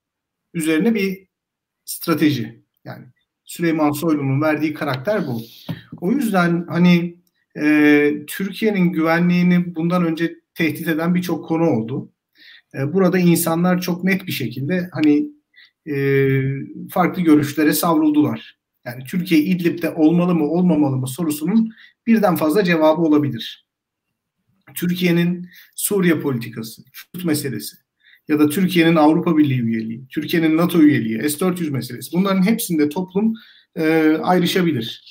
üzerine 0.54 0.96
bir 0.96 1.28
strateji. 1.86 2.62
Yani 2.86 3.06
Süleyman 3.44 3.92
Soylu'nun 3.92 4.42
verdiği 4.42 4.74
karakter 4.74 5.28
bu. 5.28 5.42
O 6.02 6.12
yüzden 6.12 6.66
hani 6.70 7.18
e, 7.58 8.12
Türkiye'nin 8.28 8.92
güvenliğini 8.92 9.76
bundan 9.76 10.06
önce 10.06 10.36
tehdit 10.54 10.88
eden 10.88 11.16
birçok 11.16 11.48
konu 11.48 11.70
oldu. 11.70 12.12
E, 12.76 12.94
burada 12.94 13.20
insanlar 13.20 13.82
çok 13.82 14.04
net 14.04 14.28
bir 14.28 14.32
şekilde 14.32 14.90
hani 14.92 15.28
e, 15.88 15.96
farklı 16.90 17.22
görüşlere 17.22 17.74
savruldular. 17.74 18.60
Yani 18.86 19.04
Türkiye 19.04 19.42
İdlib'de 19.42 19.90
olmalı 19.90 20.36
mı 20.36 20.44
olmamalı 20.44 20.98
mı 20.98 21.08
sorusunun 21.08 21.74
birden 22.08 22.36
fazla 22.36 22.64
cevabı 22.64 23.02
olabilir. 23.02 23.68
Türkiye'nin 24.76 25.50
Suriye 25.76 26.20
politikası, 26.20 26.84
Kürt 26.92 27.26
meselesi 27.26 27.76
ya 28.28 28.40
da 28.40 28.50
Türkiye'nin 28.50 28.96
Avrupa 28.96 29.38
Birliği 29.38 29.62
üyeliği, 29.62 30.08
Türkiye'nin 30.10 30.58
NATO 30.58 30.82
üyeliği, 30.82 31.30
S-400 31.30 31.70
meselesi 31.70 32.12
bunların 32.14 32.44
hepsinde 32.44 32.90
toplum 32.90 33.34
e, 33.76 34.18
ayrışabilir. 34.24 35.04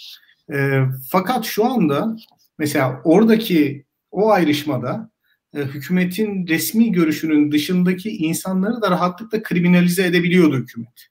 E, 0.53 0.83
fakat 1.11 1.44
şu 1.44 1.64
anda 1.64 2.16
mesela 2.59 3.01
oradaki 3.05 3.85
o 4.11 4.31
ayrışmada 4.31 5.11
hükümetin 5.54 6.46
resmi 6.46 6.92
görüşünün 6.92 7.52
dışındaki 7.52 8.10
insanları 8.10 8.82
da 8.82 8.90
rahatlıkla 8.90 9.42
kriminalize 9.42 10.06
edebiliyordu 10.06 10.56
hükümet. 10.56 11.06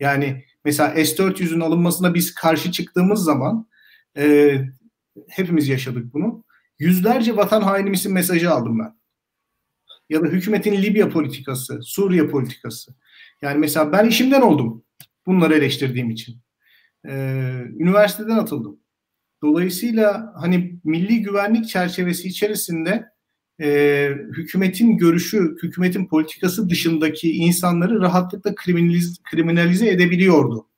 Yani 0.00 0.44
mesela 0.64 1.04
S-400'ün 1.04 1.60
alınmasına 1.60 2.14
biz 2.14 2.34
karşı 2.34 2.72
çıktığımız 2.72 3.24
zaman 3.24 3.68
e, 4.16 4.58
hepimiz 5.28 5.68
yaşadık 5.68 6.14
bunu. 6.14 6.44
Yüzlerce 6.78 7.36
vatan 7.36 7.62
haini 7.62 7.90
misin 7.90 8.12
mesajı 8.12 8.50
aldım 8.50 8.78
ben. 8.78 8.96
Ya 10.08 10.22
da 10.22 10.26
hükümetin 10.26 10.82
Libya 10.82 11.08
politikası, 11.08 11.82
Suriye 11.82 12.28
politikası. 12.28 12.94
Yani 13.42 13.58
mesela 13.58 13.92
ben 13.92 14.06
işimden 14.06 14.42
oldum 14.42 14.84
bunları 15.26 15.54
eleştirdiğim 15.54 16.10
için. 16.10 16.40
Ee, 17.08 17.62
üniversiteden 17.78 18.36
atıldım. 18.36 18.80
Dolayısıyla 19.42 20.32
hani 20.36 20.80
milli 20.84 21.22
güvenlik 21.22 21.68
çerçevesi 21.68 22.28
içerisinde 22.28 23.15
e, 23.60 24.10
hükümetin 24.36 24.96
görüşü, 24.96 25.56
hükümetin 25.62 26.06
politikası 26.06 26.70
dışındaki 26.70 27.32
insanları 27.32 28.00
rahatlıkla 28.00 28.54
kriminalize, 28.54 29.22
kriminalize 29.30 29.88
edebiliyordu. 29.88 30.68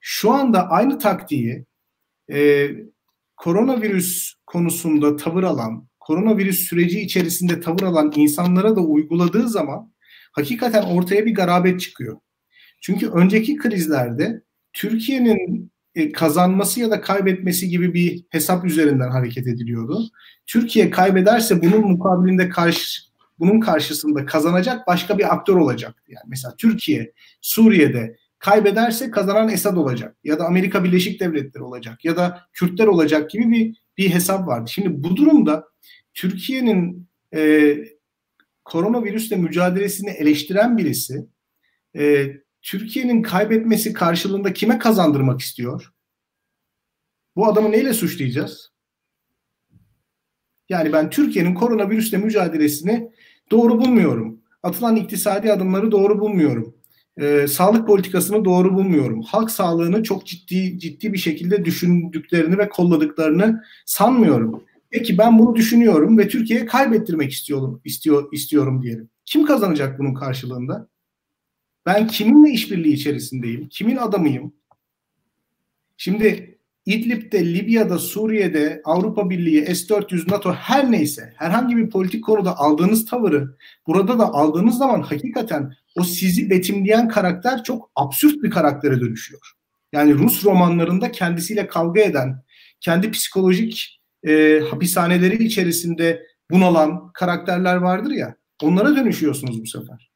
Şu 0.00 0.30
anda 0.30 0.68
aynı 0.70 0.98
taktiği 0.98 1.66
e, 2.32 2.70
koronavirüs 3.36 4.34
konusunda 4.46 5.16
tavır 5.16 5.42
alan, 5.42 5.88
koronavirüs 6.00 6.58
süreci 6.58 7.00
içerisinde 7.00 7.60
tavır 7.60 7.82
alan 7.82 8.12
insanlara 8.16 8.76
da 8.76 8.80
uyguladığı 8.80 9.48
zaman 9.48 9.92
hakikaten 10.32 10.82
ortaya 10.82 11.26
bir 11.26 11.34
garabet 11.34 11.80
çıkıyor. 11.80 12.18
Çünkü 12.80 13.08
önceki 13.08 13.56
krizlerde 13.56 14.42
Türkiye'nin 14.72 15.71
e, 15.94 16.12
kazanması 16.12 16.80
ya 16.80 16.90
da 16.90 17.00
kaybetmesi 17.00 17.68
gibi 17.68 17.94
bir 17.94 18.24
hesap 18.30 18.64
üzerinden 18.64 19.10
hareket 19.10 19.46
ediliyordu. 19.46 20.08
Türkiye 20.46 20.90
kaybederse 20.90 21.62
bunun 21.62 21.90
mukabilinde 21.90 22.48
karşı 22.48 23.02
bunun 23.38 23.60
karşısında 23.60 24.26
kazanacak 24.26 24.86
başka 24.86 25.18
bir 25.18 25.34
aktör 25.34 25.56
olacaktı. 25.56 26.02
Yani 26.08 26.24
mesela 26.26 26.54
Türkiye 26.58 27.12
Suriye'de 27.40 28.16
kaybederse 28.38 29.10
kazanan 29.10 29.48
Esad 29.48 29.76
olacak 29.76 30.16
ya 30.24 30.38
da 30.38 30.44
Amerika 30.44 30.84
Birleşik 30.84 31.20
Devletleri 31.20 31.62
olacak 31.64 32.04
ya 32.04 32.16
da 32.16 32.40
Kürtler 32.52 32.86
olacak 32.86 33.30
gibi 33.30 33.50
bir 33.50 33.82
bir 33.98 34.10
hesap 34.10 34.46
vardı. 34.46 34.70
Şimdi 34.70 35.02
bu 35.02 35.16
durumda 35.16 35.64
Türkiye'nin 36.14 37.08
e, 37.34 37.76
koronavirüsle 38.64 39.36
mücadelesini 39.36 40.10
eleştiren 40.10 40.78
birisi 40.78 41.26
e, 41.96 42.32
Türkiye'nin 42.62 43.22
kaybetmesi 43.22 43.92
karşılığında 43.92 44.52
kime 44.52 44.78
kazandırmak 44.78 45.40
istiyor? 45.40 45.92
Bu 47.36 47.46
adamı 47.46 47.70
neyle 47.72 47.94
suçlayacağız? 47.94 48.72
Yani 50.68 50.92
ben 50.92 51.10
Türkiye'nin 51.10 51.54
koronavirüsle 51.54 52.16
mücadelesini 52.18 53.10
doğru 53.50 53.80
bulmuyorum. 53.80 54.40
Atılan 54.62 54.96
iktisadi 54.96 55.52
adımları 55.52 55.92
doğru 55.92 56.20
bulmuyorum. 56.20 56.74
Ee, 57.20 57.46
sağlık 57.48 57.86
politikasını 57.86 58.44
doğru 58.44 58.74
bulmuyorum. 58.74 59.22
Halk 59.22 59.50
sağlığını 59.50 60.02
çok 60.02 60.26
ciddi 60.26 60.78
ciddi 60.78 61.12
bir 61.12 61.18
şekilde 61.18 61.64
düşündüklerini 61.64 62.58
ve 62.58 62.68
kolladıklarını 62.68 63.62
sanmıyorum. 63.86 64.64
Peki 64.90 65.18
ben 65.18 65.38
bunu 65.38 65.54
düşünüyorum 65.56 66.18
ve 66.18 66.28
Türkiye'ye 66.28 66.66
kaybettirmek 66.66 67.32
istiyorum, 67.32 67.80
istiyor, 67.84 68.32
istiyorum 68.32 68.82
diyelim. 68.82 69.08
Kim 69.24 69.46
kazanacak 69.46 69.98
bunun 69.98 70.14
karşılığında? 70.14 70.91
Ben 71.86 72.06
kiminle 72.06 72.50
işbirliği 72.50 72.92
içerisindeyim? 72.92 73.68
Kimin 73.68 73.96
adamıyım? 73.96 74.52
Şimdi 75.96 76.58
İdlib'de, 76.86 77.54
Libya'da, 77.54 77.98
Suriye'de, 77.98 78.82
Avrupa 78.84 79.30
Birliği, 79.30 79.74
S-400, 79.74 80.30
NATO 80.30 80.52
her 80.52 80.90
neyse 80.90 81.32
herhangi 81.36 81.76
bir 81.76 81.90
politik 81.90 82.24
konuda 82.24 82.58
aldığınız 82.58 83.06
tavırı 83.06 83.56
burada 83.86 84.18
da 84.18 84.32
aldığınız 84.32 84.78
zaman 84.78 85.02
hakikaten 85.02 85.72
o 85.96 86.04
sizi 86.04 86.50
betimleyen 86.50 87.08
karakter 87.08 87.64
çok 87.64 87.90
absürt 87.96 88.42
bir 88.42 88.50
karaktere 88.50 89.00
dönüşüyor. 89.00 89.52
Yani 89.92 90.14
Rus 90.14 90.44
romanlarında 90.44 91.12
kendisiyle 91.12 91.66
kavga 91.66 92.00
eden, 92.00 92.42
kendi 92.80 93.10
psikolojik 93.10 94.00
e, 94.26 94.60
hapishaneleri 94.70 95.44
içerisinde 95.44 96.22
bunalan 96.50 97.12
karakterler 97.12 97.76
vardır 97.76 98.10
ya 98.10 98.34
onlara 98.62 98.96
dönüşüyorsunuz 98.96 99.62
bu 99.62 99.66
sefer. 99.66 100.11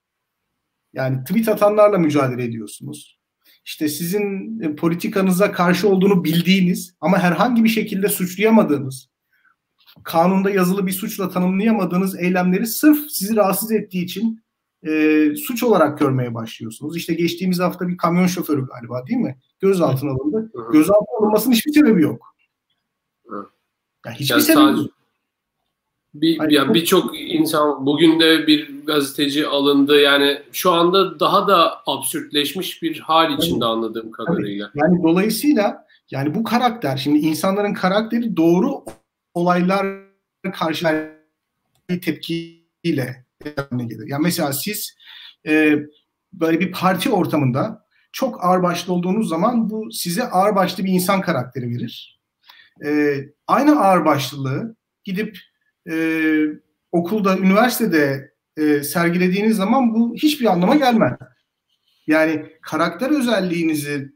Yani 0.96 1.24
tweet 1.24 1.48
atanlarla 1.48 1.98
mücadele 1.98 2.44
ediyorsunuz. 2.44 3.18
İşte 3.64 3.88
sizin 3.88 4.60
e, 4.60 4.76
politikanıza 4.76 5.52
karşı 5.52 5.88
olduğunu 5.88 6.24
bildiğiniz 6.24 6.96
ama 7.00 7.18
herhangi 7.18 7.64
bir 7.64 7.68
şekilde 7.68 8.08
suçlayamadığınız, 8.08 9.10
kanunda 10.04 10.50
yazılı 10.50 10.86
bir 10.86 10.92
suçla 10.92 11.30
tanımlayamadığınız 11.30 12.18
eylemleri 12.18 12.66
sırf 12.66 13.10
sizi 13.10 13.36
rahatsız 13.36 13.72
ettiği 13.72 14.04
için 14.04 14.40
e, 14.86 15.30
suç 15.36 15.62
olarak 15.62 15.98
görmeye 15.98 16.34
başlıyorsunuz. 16.34 16.96
İşte 16.96 17.14
geçtiğimiz 17.14 17.60
hafta 17.60 17.88
bir 17.88 17.96
kamyon 17.96 18.26
şoförü 18.26 18.66
galiba 18.66 19.06
değil 19.06 19.20
mi? 19.20 19.38
Gözaltına 19.60 20.10
alındı. 20.10 20.50
Gözaltına 20.72 21.18
alınmasının 21.18 21.54
hiçbir 21.54 21.72
sebebi 21.72 22.02
yok. 22.02 22.36
Yani 24.06 24.16
hiçbir 24.16 24.34
yani 24.34 24.42
sebebi 24.42 24.60
sadece, 24.60 24.88
bir, 26.20 26.38
Hayır, 26.38 26.50
ya 26.50 26.74
birçok 26.74 27.20
insan 27.20 27.86
bugün 27.86 28.20
de 28.20 28.46
bir 28.46 28.86
gazeteci 28.86 29.46
alındı. 29.46 30.00
Yani 30.00 30.38
şu 30.52 30.72
anda 30.72 31.20
daha 31.20 31.48
da 31.48 31.82
absürtleşmiş 31.86 32.82
bir 32.82 33.00
hal 33.00 33.38
içinde 33.38 33.54
evet. 33.54 33.62
anladığım 33.62 34.10
kadarıyla. 34.10 34.66
Tabii. 34.68 34.78
Yani 34.78 35.02
dolayısıyla 35.02 35.86
yani 36.10 36.34
bu 36.34 36.44
karakter 36.44 36.96
şimdi 36.96 37.18
insanların 37.18 37.74
karakteri 37.74 38.36
doğru 38.36 38.84
olaylar 39.34 39.86
karşı 40.52 41.10
tepkiyle 41.88 43.24
gelir. 43.70 44.06
Yani 44.06 44.22
mesela 44.22 44.52
siz 44.52 44.96
e, 45.46 45.78
böyle 46.32 46.60
bir 46.60 46.72
parti 46.72 47.10
ortamında 47.10 47.86
çok 48.12 48.44
ağırbaşlı 48.44 48.92
olduğunuz 48.92 49.28
zaman 49.28 49.70
bu 49.70 49.92
size 49.92 50.24
ağırbaşlı 50.24 50.84
bir 50.84 50.92
insan 50.92 51.20
karakteri 51.20 51.70
verir. 51.70 52.20
E, 52.84 53.18
aynı 53.46 53.80
ağırbaşlılığı 53.80 54.76
gidip 55.04 55.38
e, 55.90 55.96
okulda, 56.92 57.38
üniversitede 57.38 58.30
e, 58.56 58.82
sergilediğiniz 58.82 59.56
zaman 59.56 59.94
bu 59.94 60.14
hiçbir 60.14 60.46
anlama 60.46 60.76
gelmez. 60.76 61.12
Yani 62.06 62.46
karakter 62.62 63.10
özelliğinizi 63.10 64.12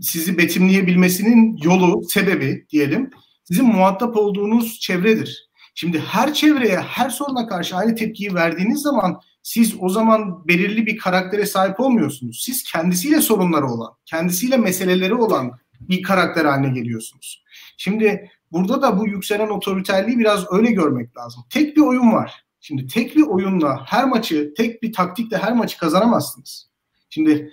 sizi 0.00 0.38
betimleyebilmesinin 0.38 1.58
yolu, 1.62 2.02
sebebi 2.08 2.66
diyelim 2.70 3.10
sizin 3.44 3.64
muhatap 3.64 4.16
olduğunuz 4.16 4.80
çevredir. 4.80 5.46
Şimdi 5.74 5.98
her 6.00 6.34
çevreye, 6.34 6.80
her 6.80 7.10
soruna 7.10 7.46
karşı 7.46 7.76
aynı 7.76 7.94
tepkiyi 7.94 8.34
verdiğiniz 8.34 8.82
zaman 8.82 9.20
siz 9.42 9.74
o 9.80 9.88
zaman 9.88 10.48
belirli 10.48 10.86
bir 10.86 10.96
karaktere 10.96 11.46
sahip 11.46 11.80
olmuyorsunuz. 11.80 12.42
Siz 12.44 12.62
kendisiyle 12.72 13.20
sorunları 13.20 13.66
olan, 13.66 13.92
kendisiyle 14.06 14.56
meseleleri 14.56 15.14
olan 15.14 15.52
bir 15.80 16.02
karakter 16.02 16.44
haline 16.44 16.68
geliyorsunuz. 16.68 17.44
Şimdi 17.76 18.30
burada 18.52 18.82
da 18.82 18.98
bu 18.98 19.06
yükselen 19.06 19.48
otoriterliği 19.48 20.18
biraz 20.18 20.52
öyle 20.52 20.70
görmek 20.70 21.16
lazım. 21.16 21.44
Tek 21.50 21.76
bir 21.76 21.82
oyun 21.82 22.12
var. 22.12 22.44
Şimdi 22.60 22.86
tek 22.86 23.16
bir 23.16 23.22
oyunla 23.22 23.84
her 23.86 24.08
maçı, 24.08 24.54
tek 24.56 24.82
bir 24.82 24.92
taktikle 24.92 25.36
her 25.36 25.52
maçı 25.52 25.78
kazanamazsınız. 25.78 26.70
Şimdi 27.10 27.52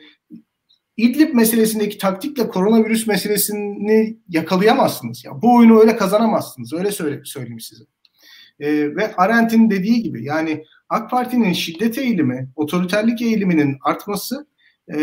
İdlib 0.97 1.33
meselesindeki 1.33 1.97
taktikle 1.97 2.47
koronavirüs 2.47 3.07
meselesini 3.07 4.17
yakalayamazsınız. 4.29 5.25
Ya 5.25 5.41
bu 5.41 5.55
oyunu 5.55 5.79
öyle 5.79 5.95
kazanamazsınız. 5.95 6.73
Öyle 6.73 6.91
söyle, 6.91 7.21
söyleyeyim 7.23 7.59
size. 7.59 7.83
Ee, 8.59 8.95
ve 8.95 9.15
Arendt'in 9.15 9.69
dediği 9.69 10.03
gibi 10.03 10.25
yani 10.25 10.63
AK 10.89 11.11
Parti'nin 11.11 11.53
şiddet 11.53 11.97
eğilimi, 11.97 12.49
otoriterlik 12.55 13.21
eğiliminin 13.21 13.77
artması 13.81 14.47
e, 14.95 14.97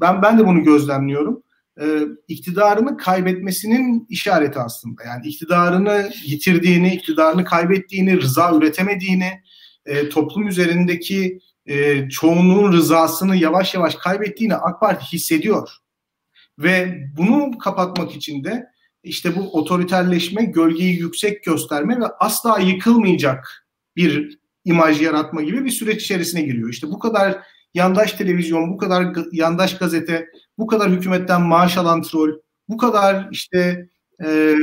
ben 0.00 0.22
ben 0.22 0.38
de 0.38 0.46
bunu 0.46 0.62
gözlemliyorum. 0.64 1.42
E, 1.80 1.86
iktidarını 2.28 2.96
kaybetmesinin 2.96 4.06
işareti 4.08 4.58
aslında. 4.58 5.04
Yani 5.04 5.26
iktidarını 5.26 6.10
yitirdiğini, 6.24 6.94
iktidarını 6.94 7.44
kaybettiğini, 7.44 8.20
rıza 8.20 8.54
üretemediğini, 8.54 9.42
e, 9.86 10.08
toplum 10.08 10.48
üzerindeki 10.48 11.40
e, 11.66 12.08
çoğunluğun 12.08 12.72
rızasını 12.72 13.36
yavaş 13.36 13.74
yavaş 13.74 13.94
kaybettiğini 13.94 14.54
AK 14.54 14.80
Parti 14.80 15.12
hissediyor. 15.12 15.70
Ve 16.58 16.98
bunu 17.16 17.58
kapatmak 17.58 18.16
için 18.16 18.44
de 18.44 18.66
işte 19.02 19.36
bu 19.36 19.52
otoriterleşme, 19.52 20.44
gölgeyi 20.44 20.98
yüksek 20.98 21.44
gösterme 21.44 22.00
ve 22.00 22.06
asla 22.20 22.58
yıkılmayacak 22.58 23.66
bir 23.96 24.38
imaj 24.64 25.02
yaratma 25.02 25.42
gibi 25.42 25.64
bir 25.64 25.70
süreç 25.70 26.02
içerisine 26.02 26.42
giriyor. 26.42 26.70
İşte 26.70 26.86
bu 26.86 26.98
kadar 26.98 27.38
yandaş 27.74 28.12
televizyon, 28.12 28.70
bu 28.70 28.76
kadar 28.76 29.06
yandaş 29.32 29.78
gazete, 29.78 30.26
bu 30.58 30.66
kadar 30.66 30.90
hükümetten 30.90 31.42
maaş 31.42 31.78
alan 31.78 32.02
troll, 32.02 32.30
bu 32.68 32.76
kadar 32.76 33.28
işte 33.30 33.88
e, 34.24 34.54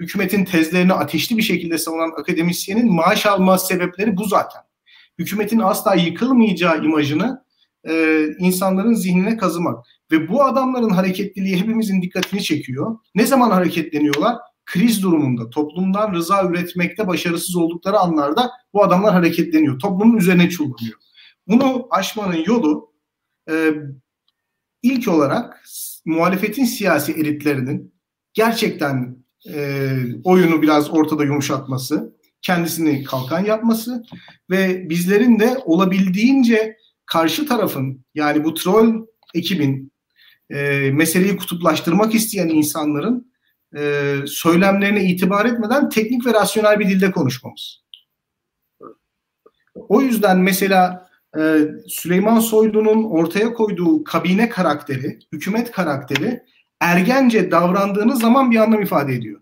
hükümetin 0.00 0.44
tezlerini 0.44 0.92
ateşli 0.92 1.36
bir 1.36 1.42
şekilde 1.42 1.78
savunan 1.78 2.12
akademisyenin 2.20 2.92
maaş 2.92 3.26
alma 3.26 3.58
sebepleri 3.58 4.16
bu 4.16 4.24
zaten 4.24 4.60
hükümetin 5.18 5.58
asla 5.58 5.94
yıkılmayacağı 5.94 6.84
imajını 6.84 7.44
e, 7.88 8.24
insanların 8.38 8.94
zihnine 8.94 9.36
kazımak. 9.36 9.86
Ve 10.12 10.28
bu 10.28 10.44
adamların 10.44 10.90
hareketliliği 10.90 11.56
hepimizin 11.56 12.02
dikkatini 12.02 12.42
çekiyor. 12.42 12.96
Ne 13.14 13.26
zaman 13.26 13.50
hareketleniyorlar? 13.50 14.36
Kriz 14.66 15.02
durumunda, 15.02 15.50
toplumdan 15.50 16.14
rıza 16.14 16.44
üretmekte 16.44 17.08
başarısız 17.08 17.56
oldukları 17.56 17.98
anlarda 17.98 18.50
bu 18.74 18.84
adamlar 18.84 19.12
hareketleniyor. 19.12 19.78
Toplumun 19.78 20.16
üzerine 20.16 20.50
çullanıyor. 20.50 20.98
Bunu 21.48 21.88
aşmanın 21.90 22.44
yolu 22.46 22.92
e, 23.50 23.74
ilk 24.82 25.08
olarak 25.08 25.64
muhalefetin 26.04 26.64
siyasi 26.64 27.12
elitlerinin 27.12 27.94
gerçekten 28.34 29.16
e, 29.48 29.90
oyunu 30.24 30.62
biraz 30.62 30.90
ortada 30.90 31.24
yumuşatması, 31.24 32.16
kendisini 32.42 33.04
kalkan 33.04 33.44
yapması 33.44 34.02
ve 34.50 34.90
bizlerin 34.90 35.38
de 35.38 35.58
olabildiğince 35.64 36.76
karşı 37.06 37.46
tarafın 37.46 38.04
yani 38.14 38.44
bu 38.44 38.54
troll 38.54 39.06
ekibin 39.34 39.92
e, 40.50 40.90
meseleyi 40.92 41.36
kutuplaştırmak 41.36 42.14
isteyen 42.14 42.48
insanların 42.48 43.32
e, 43.76 44.14
söylemlerine 44.26 45.04
itibar 45.04 45.46
etmeden 45.46 45.88
teknik 45.88 46.26
ve 46.26 46.34
rasyonel 46.34 46.80
bir 46.80 46.88
dilde 46.88 47.10
konuşmamız. 47.10 47.84
O 49.74 50.02
yüzden 50.02 50.38
mesela 50.38 51.09
e, 51.38 51.68
Süleyman 51.88 52.40
Soylu'nun 52.40 53.04
ortaya 53.04 53.52
koyduğu 53.52 54.04
kabine 54.04 54.48
karakteri, 54.48 55.18
hükümet 55.32 55.70
karakteri 55.70 56.42
ergence 56.80 57.50
davrandığınız 57.50 58.20
zaman 58.20 58.50
bir 58.50 58.56
anlam 58.56 58.82
ifade 58.82 59.14
ediyor. 59.14 59.40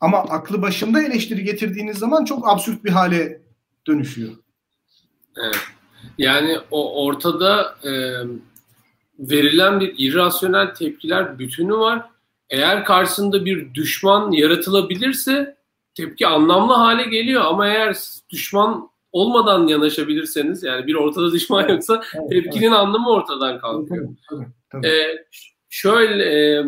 Ama 0.00 0.18
aklı 0.18 0.62
başında 0.62 1.02
eleştiri 1.02 1.44
getirdiğiniz 1.44 1.98
zaman 1.98 2.24
çok 2.24 2.48
absürt 2.48 2.84
bir 2.84 2.90
hale 2.90 3.42
dönüşüyor. 3.86 4.32
Evet. 5.36 5.58
Yani 6.18 6.58
o 6.70 7.06
ortada 7.06 7.76
e, 7.84 7.92
verilen 9.18 9.80
bir 9.80 9.94
irrasyonel 9.98 10.74
tepkiler 10.74 11.38
bütünü 11.38 11.76
var. 11.76 12.02
Eğer 12.50 12.84
karşısında 12.84 13.44
bir 13.44 13.74
düşman 13.74 14.32
yaratılabilirse 14.32 15.56
tepki 15.94 16.26
anlamlı 16.26 16.72
hale 16.72 17.04
geliyor 17.04 17.42
ama 17.44 17.66
eğer 17.68 17.96
düşman 18.30 18.91
olmadan 19.12 19.66
yanaşabilirseniz 19.66 20.62
yani 20.62 20.86
bir 20.86 20.94
ortada 20.94 21.32
düşman 21.32 21.68
yoksa 21.68 22.02
evet, 22.14 22.30
tepkinin 22.30 22.68
evet. 22.68 22.78
anlamı 22.78 23.10
ortadan 23.10 23.60
kalkıyor. 23.60 24.04
Tabii, 24.04 24.16
tabii, 24.30 24.52
tabii. 24.70 24.86
Ee, 24.86 25.26
şöyle 25.68 26.24
e, 26.24 26.64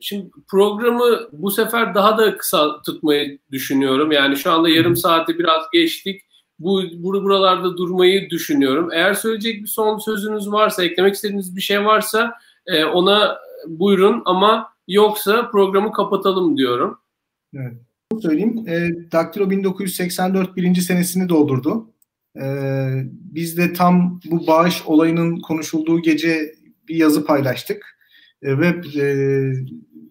Şimdi 0.00 0.30
programı 0.50 1.28
bu 1.32 1.50
sefer 1.50 1.94
daha 1.94 2.18
da 2.18 2.36
kısa 2.36 2.82
tutmayı 2.82 3.38
düşünüyorum. 3.50 4.12
Yani 4.12 4.36
şu 4.36 4.52
anda 4.52 4.68
yarım 4.68 4.96
saati 4.96 5.38
biraz 5.38 5.62
geçtik. 5.72 6.20
Bu 6.58 6.82
buralarda 6.92 7.76
durmayı 7.76 8.30
düşünüyorum. 8.30 8.88
Eğer 8.92 9.14
söyleyecek 9.14 9.62
bir 9.62 9.66
son 9.68 9.98
sözünüz 9.98 10.52
varsa, 10.52 10.84
eklemek 10.84 11.14
istediğiniz 11.14 11.56
bir 11.56 11.60
şey 11.60 11.84
varsa 11.84 12.34
e, 12.66 12.84
ona 12.84 13.38
buyurun 13.66 14.22
ama 14.24 14.72
yoksa 14.88 15.50
programı 15.50 15.92
kapatalım 15.92 16.58
diyorum. 16.58 16.98
Evet. 17.54 17.72
Söyleyeyim. 18.22 18.68
E, 18.68 18.90
Daktilo 19.12 19.50
1984 19.50 20.56
birinci 20.56 20.82
senesini 20.82 21.28
doldurdu. 21.28 21.92
E, 22.36 22.44
biz 23.12 23.56
de 23.56 23.72
tam 23.72 24.20
bu 24.30 24.46
bağış 24.46 24.82
olayının 24.86 25.40
konuşulduğu 25.40 26.02
gece 26.02 26.54
bir 26.88 26.94
yazı 26.94 27.24
paylaştık. 27.24 27.98
E, 28.42 28.58
ve 28.58 28.66
e, 29.00 29.06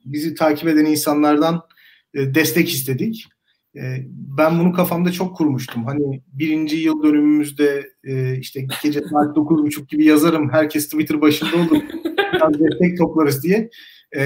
bizi 0.06 0.36
takip 0.36 0.68
eden 0.68 0.86
insanlardan 0.86 1.62
e, 2.14 2.36
destek 2.36 2.70
istedik. 2.70 3.26
E, 3.76 3.82
ben 4.38 4.60
bunu 4.60 4.74
kafamda 4.74 5.12
çok 5.12 5.38
kurmuştum. 5.38 5.86
Hani 5.86 6.22
birinci 6.34 6.78
yıl 6.78 7.04
dönümümüzde 7.04 7.90
e, 8.04 8.38
işte 8.38 8.68
gece 8.84 9.02
saat 9.02 9.36
dokuz 9.36 9.64
buçuk 9.64 9.90
gibi 9.90 10.06
yazarım. 10.06 10.50
Herkes 10.50 10.90
Twitter 10.90 11.22
başında 11.22 11.56
olur. 11.56 11.82
Destek 12.60 12.98
toplarız 12.98 13.44
diye. 13.44 13.70
E, 14.15 14.24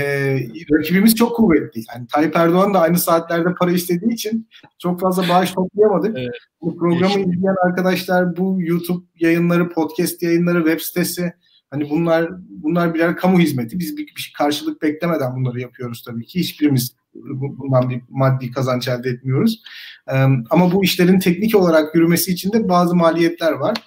rakibimiz 0.72 1.16
çok 1.16 1.36
kuvvetli. 1.36 1.82
Yani 1.96 2.08
Tayyip 2.08 2.36
Erdoğan 2.36 2.74
da 2.74 2.80
aynı 2.80 3.00
saatlerde 3.00 3.54
para 3.60 3.72
istediği 3.72 4.14
için 4.14 4.50
çok 4.80 5.02
fazla 5.02 5.30
bağış 5.30 5.52
toplayamadık. 5.52 6.18
Evet. 6.18 6.32
Bu 6.62 6.78
programı 6.78 7.20
izleyen 7.20 7.56
arkadaşlar 7.66 8.38
bu 8.38 8.58
YouTube 8.60 9.06
yayınları, 9.20 9.70
podcast 9.70 10.24
yayınları, 10.24 10.58
web 10.58 10.80
sitesi 10.80 11.34
Hani 11.72 11.90
bunlar 11.90 12.30
bunlar 12.50 12.94
birer 12.94 13.18
kamu 13.18 13.40
hizmeti. 13.40 13.80
Biz 13.80 13.98
bir, 13.98 14.08
bir 14.08 14.34
karşılık 14.38 14.82
beklemeden 14.82 15.36
bunları 15.36 15.60
yapıyoruz 15.60 16.04
tabii 16.08 16.26
ki. 16.26 16.40
Hiçbirimiz 16.40 16.96
bundan 17.14 17.90
bir 17.90 18.02
maddi 18.10 18.52
kazanç 18.52 18.88
elde 18.88 19.10
etmiyoruz. 19.10 19.62
Ee, 20.08 20.14
ama 20.50 20.72
bu 20.72 20.84
işlerin 20.84 21.20
teknik 21.20 21.56
olarak 21.56 21.96
yürümesi 21.96 22.32
için 22.32 22.52
de 22.52 22.70
bazı 22.70 22.96
maliyetler 22.96 23.52
var. 23.52 23.78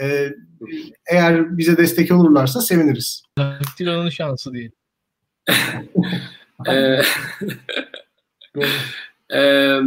Ee, 0.00 0.28
eğer 1.10 1.58
bize 1.58 1.76
destek 1.76 2.12
olurlarsa 2.12 2.60
seviniriz. 2.60 3.22
Tiranın 3.76 4.10
şansı 4.10 4.52
değil. 4.52 4.70
ee, 9.32 9.80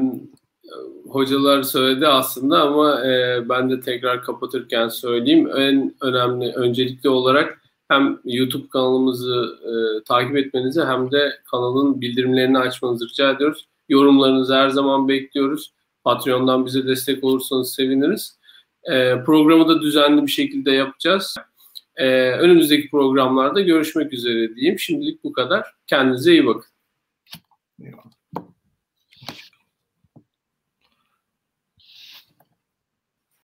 hocalar 1.10 1.64
söyledi 1.64 2.08
aslında 2.08 2.62
ama 2.62 3.06
e, 3.06 3.44
ben 3.50 3.70
de 3.70 3.80
tekrar 3.80 4.24
kapatırken 4.24 4.88
söyleyeyim. 4.88 5.50
En 5.56 5.96
önemli, 6.02 6.54
öncelikli 6.54 7.10
olarak 7.10 7.62
hem 7.88 8.20
YouTube 8.26 8.68
kanalımızı 8.68 9.60
e, 9.64 10.04
takip 10.04 10.38
etmenizi 10.38 10.82
hem 10.82 11.12
de 11.12 11.34
kanalın 11.52 12.02
bildirimlerini 12.02 12.60
açmanızı 12.60 13.10
rica 13.10 13.32
ediyoruz. 13.32 13.68
Yorumlarınızı 13.90 14.56
her 14.56 14.70
zaman 14.70 15.08
bekliyoruz. 15.08 15.74
Patreon'dan 16.04 16.66
bize 16.66 16.88
destek 16.88 17.24
olursanız 17.24 17.74
seviniriz. 17.74 18.38
E, 18.84 19.24
programı 19.24 19.68
da 19.68 19.82
düzenli 19.82 20.22
bir 20.22 20.32
şekilde 20.32 20.72
yapacağız. 20.72 21.36
E, 21.98 22.08
önümüzdeki 22.32 22.90
programlarda 22.90 23.62
görüşmek 23.62 24.14
üzere 24.14 24.56
diyeyim. 24.56 24.80
Şimdilik 24.80 25.24
bu 25.24 25.34
kadar. 25.34 25.76
Kendinize 25.88 26.32
iyi 26.32 26.46
bakın. 26.46 26.70
Eyvallah. 27.84 28.15